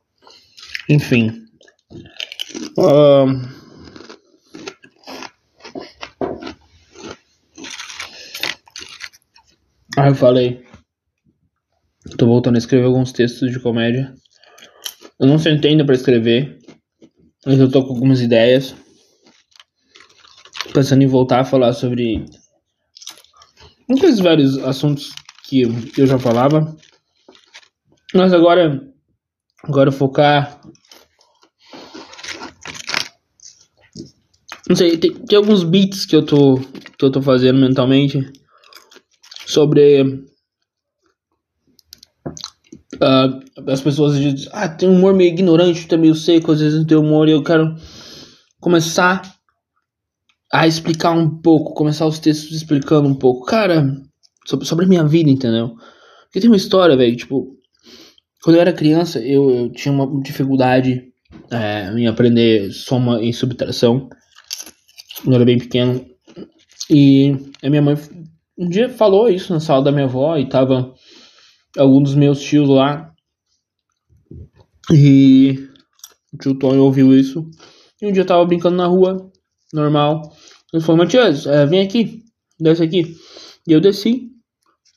Enfim. 0.88 1.47
Uh, 2.77 3.55
Ah, 9.97 10.10
eu 10.10 10.15
falei. 10.15 10.63
Tô 12.17 12.27
voltando 12.27 12.55
a 12.55 12.60
escrever 12.60 12.86
alguns 12.86 13.12
textos 13.13 13.49
de 13.49 13.60
comédia. 13.60 14.13
Eu 15.19 15.25
não 15.25 15.39
sentei 15.39 15.71
ainda 15.71 15.86
pra 15.86 15.95
escrever. 15.95 16.60
Mas 17.45 17.60
eu 17.60 17.71
tô 17.71 17.84
com 17.84 17.93
algumas 17.93 18.21
ideias. 18.21 18.75
Pensando 20.71 21.01
em 21.01 21.08
voltar 21.08 21.39
a 21.39 21.45
falar 21.45 21.73
sobre 21.73 22.25
aqueles 23.89 24.19
vários 24.19 24.58
assuntos 24.60 25.13
que 25.43 25.63
eu 25.98 26.08
já 26.08 26.17
falava. 26.17 26.76
Mas 28.13 28.34
agora, 28.34 28.82
agora 29.63 29.91
focar. 29.91 30.62
Não 34.67 34.76
sei, 34.76 34.98
tem, 34.98 35.13
tem 35.13 35.38
alguns 35.38 35.63
beats 35.63 36.06
que 36.06 36.15
eu 36.15 36.26
tô, 36.26 36.56
que 36.98 37.06
eu 37.06 37.12
tô 37.12 37.21
fazendo 37.21 37.60
mentalmente. 37.60 38.19
sobre 39.45 40.02
uh, 42.95 43.71
as 43.71 43.82
pessoas 43.82 44.17
dizem, 44.17 44.50
ah, 44.52 44.67
tem 44.67 44.89
um 44.89 44.95
humor 44.95 45.13
meio 45.13 45.32
ignorante, 45.32 45.88
tá 45.88 45.98
meio 45.98 46.15
seco, 46.15 46.52
às 46.52 46.62
vezes 46.62 46.80
não 46.80 46.86
tem 46.86 46.98
humor, 46.98 47.28
e 47.28 47.32
eu 47.32 47.43
quero 47.43 47.76
começar 48.60 49.35
a 50.51 50.67
explicar 50.67 51.12
um 51.12 51.29
pouco, 51.41 51.73
começar 51.73 52.05
os 52.05 52.19
textos 52.19 52.55
explicando 52.55 53.08
um 53.08 53.15
pouco, 53.15 53.45
cara, 53.45 53.86
sobre, 54.45 54.65
sobre 54.65 54.86
a 54.86 54.88
minha 54.88 55.03
vida, 55.03 55.29
entendeu? 55.29 55.75
Porque 56.25 56.39
tem 56.39 56.49
uma 56.49 56.58
história, 56.58 56.95
velho, 56.95 57.15
tipo, 57.15 57.55
quando 58.43 58.58
eu 58.58 58.62
era 58.62 58.73
criança, 58.73 59.19
eu, 59.19 59.49
eu 59.49 59.71
tinha 59.71 59.93
uma 59.93 60.21
dificuldade 60.21 61.12
é, 61.49 61.91
em 61.97 62.08
aprender 62.08 62.71
soma 62.71 63.21
e 63.23 63.34
subtração. 63.34 64.10
Eu 65.25 65.34
era 65.34 65.45
bem 65.45 65.58
pequeno. 65.58 66.05
E 66.89 67.36
a 67.63 67.69
minha 67.69 67.81
mãe 67.81 67.95
um 68.58 68.69
dia 68.69 68.88
falou 68.88 69.27
isso 69.29 69.51
na 69.51 69.60
sala 69.60 69.84
da 69.84 69.91
minha 69.91 70.05
avó 70.05 70.38
e 70.38 70.47
tava 70.47 70.93
algum 71.77 72.01
dos 72.01 72.15
meus 72.15 72.41
tios 72.41 72.69
lá. 72.69 73.12
E 74.91 75.67
o 76.34 76.38
tio 76.38 76.58
Tony 76.58 76.77
ouviu 76.77 77.13
isso. 77.13 77.49
E 78.01 78.08
um 78.08 78.12
dia 78.12 78.21
eu 78.21 78.27
tava 78.27 78.45
brincando 78.45 78.77
na 78.77 78.86
rua, 78.86 79.31
normal. 79.75 80.33
Ele 80.73 80.81
falou, 80.81 80.97
Matias, 80.97 81.45
é, 81.45 81.65
vem 81.65 81.81
aqui, 81.81 82.23
desce 82.59 82.83
aqui. 82.83 83.15
E 83.67 83.71
eu 83.71 83.81
desci. 83.81 84.29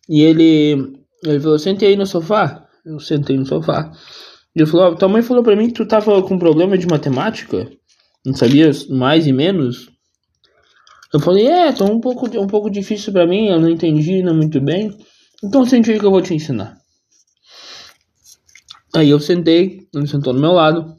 E 0.08 0.22
ele, 0.22 0.92
ele 1.24 1.40
falou, 1.40 1.58
sentei 1.58 1.90
aí 1.90 1.96
no 1.96 2.06
sofá. 2.06 2.66
Eu 2.84 2.98
sentei 2.98 3.36
no 3.36 3.44
sofá. 3.44 3.92
E 4.54 4.60
ele 4.60 4.70
falou, 4.70 4.96
tua 4.96 5.08
mãe 5.08 5.22
falou 5.22 5.42
pra 5.42 5.56
mim 5.56 5.68
que 5.68 5.74
tu 5.74 5.86
tava 5.86 6.22
com 6.22 6.38
problema 6.38 6.78
de 6.78 6.86
matemática. 6.86 7.70
Não 8.24 8.34
sabia 8.34 8.70
mais 8.88 9.26
e 9.26 9.32
menos. 9.32 9.90
Eu 11.12 11.20
falei, 11.20 11.46
é, 11.46 11.72
tá 11.72 11.84
um 11.84 12.00
pouco, 12.00 12.26
um 12.38 12.46
pouco 12.46 12.70
difícil 12.70 13.12
para 13.12 13.26
mim, 13.26 13.48
eu 13.48 13.60
não 13.60 13.68
entendi 13.68 14.22
não 14.22 14.34
muito 14.34 14.60
bem. 14.60 14.90
Então 15.42 15.64
sente 15.64 15.90
aí 15.90 15.98
que 15.98 16.04
eu 16.04 16.10
vou 16.10 16.22
te 16.22 16.34
ensinar. 16.34 16.76
Aí 18.94 19.10
eu 19.10 19.20
sentei, 19.20 19.86
ele 19.94 20.06
sentou 20.06 20.32
do 20.32 20.40
meu 20.40 20.52
lado. 20.52 20.96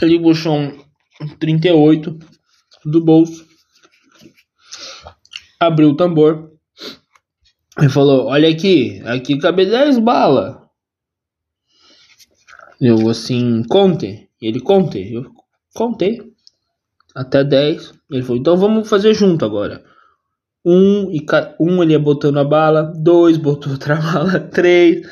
Ele 0.00 0.20
puxou 0.20 0.54
um 0.54 0.91
38 1.38 2.18
do 2.84 3.04
bolso. 3.04 3.46
Abriu 5.58 5.90
o 5.90 5.96
tambor. 5.96 6.50
E 7.80 7.88
falou, 7.88 8.26
olha 8.26 8.48
aqui, 8.48 9.00
aqui 9.06 9.38
cabe 9.38 9.64
10 9.66 9.98
balas. 9.98 10.56
Eu 12.80 13.08
assim, 13.08 13.62
conte. 13.64 14.28
Ele 14.40 14.60
conte. 14.60 15.12
Eu 15.12 15.32
contei 15.74 16.20
até 17.14 17.42
10. 17.42 17.94
Ele 18.10 18.22
falou, 18.22 18.38
então 18.38 18.56
vamos 18.56 18.88
fazer 18.88 19.14
junto 19.14 19.44
agora. 19.44 19.84
Um, 20.64 21.10
e 21.10 21.24
um 21.58 21.82
ele 21.82 21.92
ia 21.92 21.98
botando 21.98 22.38
a 22.38 22.44
bala, 22.44 22.92
dois 22.96 23.36
botou 23.36 23.72
outra 23.72 23.96
bala, 23.96 24.38
três. 24.38 25.06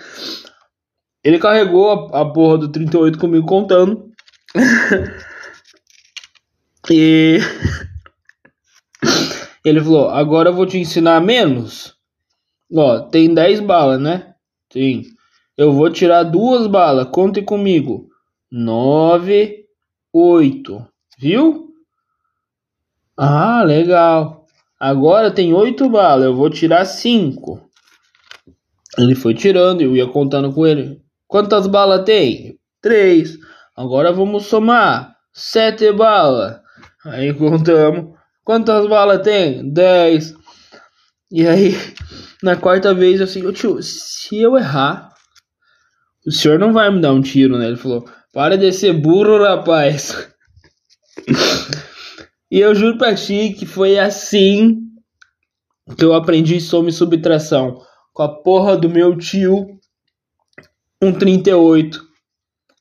Ele 1.25 1.38
carregou 1.38 1.90
a, 1.90 2.20
a 2.20 2.25
porra 2.33 2.59
do 2.59 2.68
38 2.68 3.18
comigo 3.18 3.46
contando. 3.46 4.11
e 6.90 7.38
ele 9.64 9.81
falou: 9.81 10.11
Agora 10.11 10.50
eu 10.50 10.55
vou 10.55 10.66
te 10.66 10.79
ensinar 10.79 11.20
menos. 11.20 11.94
Ó, 12.74 13.00
tem 13.00 13.33
10 13.33 13.61
balas, 13.61 14.00
né? 14.00 14.35
Sim. 14.72 15.05
Eu 15.57 15.72
vou 15.72 15.90
tirar 15.90 16.22
duas 16.22 16.66
balas, 16.66 17.09
conte 17.11 17.42
comigo. 17.42 18.09
9, 18.50 19.64
8. 20.12 20.87
Viu? 21.18 21.68
Ah, 23.16 23.62
legal. 23.62 24.46
Agora 24.81 25.31
tem 25.31 25.53
oito 25.53 25.90
balas, 25.90 26.24
eu 26.24 26.35
vou 26.35 26.48
tirar 26.48 26.87
cinco. 26.87 27.61
Ele 28.96 29.14
foi 29.14 29.35
tirando, 29.35 29.83
eu 29.83 29.94
ia 29.94 30.07
contando 30.07 30.50
com 30.55 30.66
ele. 30.66 31.03
Quantas 31.29 31.66
balas 31.66 32.03
tem? 32.05 32.59
Três. 32.81 33.37
Agora 33.76 34.11
vamos 34.11 34.46
somar. 34.46 35.14
Sete 35.35 35.92
balas. 35.92 36.61
Aí 37.05 37.33
contamos. 37.35 38.15
Quantas 38.45 38.87
balas 38.89 39.23
tem? 39.23 39.73
Dez. 39.73 40.35
E 41.31 41.47
aí, 41.47 41.73
na 42.43 42.57
quarta 42.57 42.93
vez, 42.93 43.21
assim, 43.21 43.43
eu 43.43 43.53
tio, 43.53 43.83
se 43.83 44.41
eu 44.41 44.57
errar, 44.57 45.11
o 46.27 46.31
senhor 46.31 46.59
não 46.59 46.73
vai 46.73 46.91
me 46.91 47.01
dar 47.01 47.13
um 47.13 47.21
tiro, 47.21 47.59
né? 47.59 47.67
Ele 47.67 47.77
falou, 47.77 48.05
para 48.33 48.59
de 48.59 48.73
ser 48.73 48.93
burro, 48.93 49.43
rapaz. 49.43 50.29
E 52.51 52.59
eu 52.59 52.75
juro 52.75 52.99
pra 52.99 53.15
ti 53.15 53.55
que 53.57 53.65
foi 53.65 53.97
assim 53.97 54.77
que 55.97 56.05
eu 56.05 56.13
aprendi 56.13 56.61
soma 56.61 56.89
e 56.89 56.93
subtração. 56.93 57.81
Com 58.13 58.23
a 58.25 58.43
porra 58.43 58.77
do 58.77 58.89
meu 58.89 59.17
tio, 59.17 59.79
um 61.01 61.13
38 61.13 62.05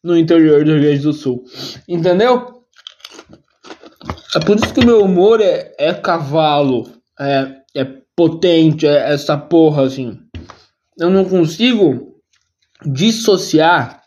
no 0.03 0.17
interior 0.17 0.65
do 0.65 0.71
Rio 0.71 0.81
Grande 0.81 1.03
do 1.03 1.13
Sul. 1.13 1.43
Entendeu? 1.87 2.58
É 4.35 4.39
por 4.39 4.55
isso 4.57 4.73
que 4.73 4.79
o 4.79 4.85
meu 4.85 5.03
humor 5.03 5.41
é, 5.41 5.73
é 5.77 5.93
cavalo, 5.93 6.91
é, 7.19 7.55
é 7.75 7.83
potente, 8.15 8.85
é 8.85 9.11
essa 9.11 9.37
porra 9.37 9.85
assim. 9.85 10.19
Eu 10.97 11.09
não 11.09 11.25
consigo 11.25 12.21
dissociar, 12.85 14.03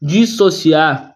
dissociar 0.00 1.10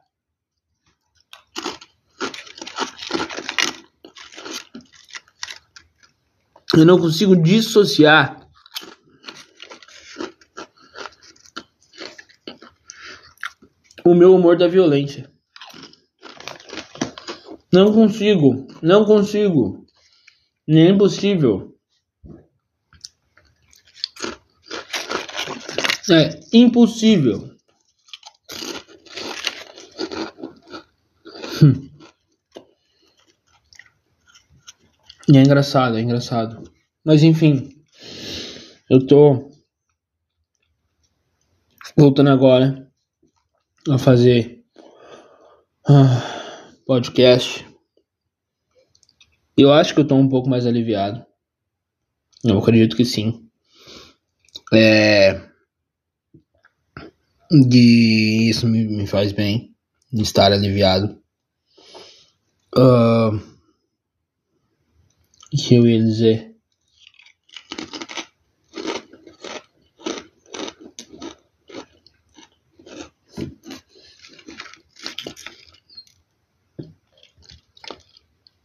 Eu 6.77 6.85
não 6.85 6.99
consigo 6.99 7.37
dissociar 7.37 8.49
o 14.05 14.13
meu 14.13 14.35
humor 14.35 14.59
da 14.59 14.67
violência. 14.67 15.31
Não 17.75 17.93
consigo, 17.93 18.69
não 18.81 19.05
consigo. 19.05 19.85
Nem 20.65 20.87
é 20.87 20.91
impossível. 20.91 21.77
É 26.09 26.41
impossível. 26.53 27.51
Hum. 31.61 31.91
E 35.29 35.37
é 35.37 35.41
engraçado, 35.41 35.99
é 35.99 36.01
engraçado. 36.01 36.71
Mas 37.05 37.25
enfim, 37.25 37.77
eu 38.89 39.05
tô 39.05 39.51
voltando 41.97 42.31
agora 42.31 42.89
a 43.91 43.99
fazer 43.99 44.65
uh, 45.89 46.44
podcast. 46.87 47.67
Eu 49.57 49.73
acho 49.73 49.95
que 49.95 50.01
eu 50.01 50.07
tô 50.07 50.17
um 50.17 50.29
pouco 50.29 50.49
mais 50.49 50.67
aliviado. 50.67 51.25
Eu 52.45 52.59
acredito 52.59 52.97
que 52.97 53.05
sim. 53.05 53.49
É. 54.73 55.41
De 57.51 58.51
isso 58.51 58.67
me, 58.67 58.87
me 58.87 59.07
faz 59.07 59.33
bem. 59.33 59.75
De 60.13 60.23
estar 60.23 60.53
aliviado. 60.53 61.19
Uh, 62.77 63.39
que 65.51 65.75
eu 65.75 65.87
ia 65.87 65.99
dizer? 65.99 66.54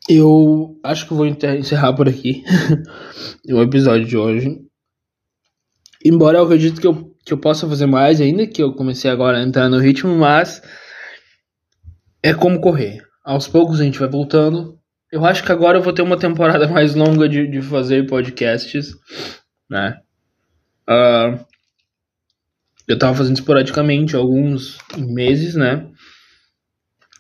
Eu 0.10 0.80
acho 0.84 1.08
que 1.08 1.14
vou 1.14 1.28
encerrar 1.28 1.94
por 1.94 2.10
aqui 2.10 2.44
o 3.48 3.62
episódio 3.62 4.06
de 4.06 4.18
hoje. 4.18 4.60
Embora 6.04 6.40
eu 6.40 6.44
acredito 6.44 6.82
que 6.82 6.88
eu, 6.88 7.16
que 7.24 7.34
eu 7.34 7.38
possa 7.38 7.68
fazer 7.68 7.86
mais 7.86 8.20
ainda, 8.20 8.48
que 8.48 8.64
eu 8.64 8.74
comecei 8.74 9.12
agora 9.12 9.38
a 9.38 9.44
entrar 9.44 9.70
no 9.70 9.78
ritmo, 9.78 10.18
mas 10.18 10.62
é 12.24 12.34
como 12.34 12.60
correr. 12.60 13.04
Aos 13.24 13.48
poucos 13.48 13.80
a 13.80 13.84
gente 13.84 14.00
vai 14.00 14.10
voltando 14.10 14.80
eu 15.12 15.26
acho 15.26 15.44
que 15.44 15.52
agora 15.52 15.78
eu 15.78 15.82
vou 15.82 15.94
ter 15.94 16.02
uma 16.02 16.18
temporada 16.18 16.68
mais 16.70 16.96
longa 16.96 17.28
de, 17.28 17.48
de 17.48 17.62
fazer 17.62 18.08
podcasts, 18.08 18.96
né? 19.70 20.00
Uh, 20.88 21.44
eu 22.88 22.98
tava 22.98 23.16
fazendo 23.16 23.36
esporadicamente 23.36 24.16
alguns 24.16 24.78
meses, 24.98 25.56
né? 25.56 25.88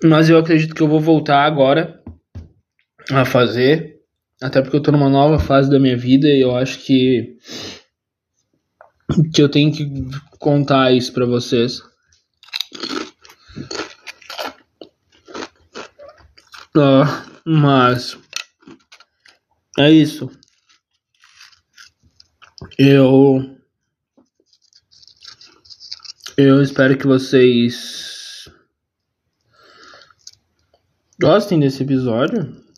Mas 0.03 0.29
eu 0.29 0.37
acredito 0.37 0.73
que 0.73 0.81
eu 0.81 0.87
vou 0.87 0.99
voltar 0.99 1.43
agora 1.43 2.01
a 3.11 3.25
fazer, 3.25 3.99
até 4.41 4.61
porque 4.61 4.77
eu 4.77 4.81
tô 4.81 4.91
numa 4.91 5.09
nova 5.09 5.39
fase 5.39 5.69
da 5.69 5.79
minha 5.79 5.97
vida 5.97 6.27
e 6.27 6.41
eu 6.41 6.55
acho 6.55 6.79
que 6.79 7.37
que 9.33 9.41
eu 9.41 9.49
tenho 9.49 9.71
que 9.71 9.85
contar 10.37 10.91
isso 10.91 11.11
para 11.11 11.25
vocês. 11.25 11.81
Uh, 16.75 17.03
mas 17.43 18.17
é 19.77 19.91
isso. 19.91 20.29
Eu. 22.77 23.57
Eu 26.37 26.61
espero 26.61 26.97
que 26.97 27.05
vocês 27.05 28.49
gostem 31.19 31.59
desse 31.59 31.83
episódio. 31.83 32.68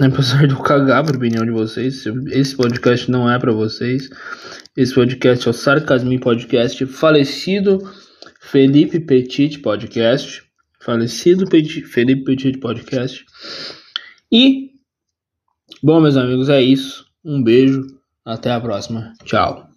Apesar 0.00 0.46
de 0.46 0.54
eu 0.54 0.62
cagar 0.62 1.04
a 1.04 1.14
opinião 1.14 1.44
de 1.44 1.50
vocês, 1.50 2.04
esse 2.28 2.56
podcast 2.56 3.10
não 3.10 3.30
é 3.30 3.38
para 3.38 3.52
vocês. 3.52 4.08
Esse 4.74 4.94
podcast 4.94 5.46
é 5.46 5.50
o 5.50 5.54
Sarcasmi 5.54 6.18
Podcast, 6.18 6.86
falecido 6.86 7.78
Felipe 8.40 8.98
Petit 8.98 9.58
Podcast. 9.58 10.42
Falecido 10.82 11.46
Petit, 11.46 11.82
Felipe 11.82 12.24
Petit 12.24 12.58
Podcast. 12.58 13.26
E, 14.32 14.70
bom, 15.82 16.00
meus 16.00 16.16
amigos, 16.16 16.48
é 16.48 16.62
isso. 16.62 17.04
Um 17.22 17.42
beijo. 17.42 17.86
Até 18.24 18.50
a 18.52 18.60
próxima. 18.60 19.12
Tchau. 19.24 19.68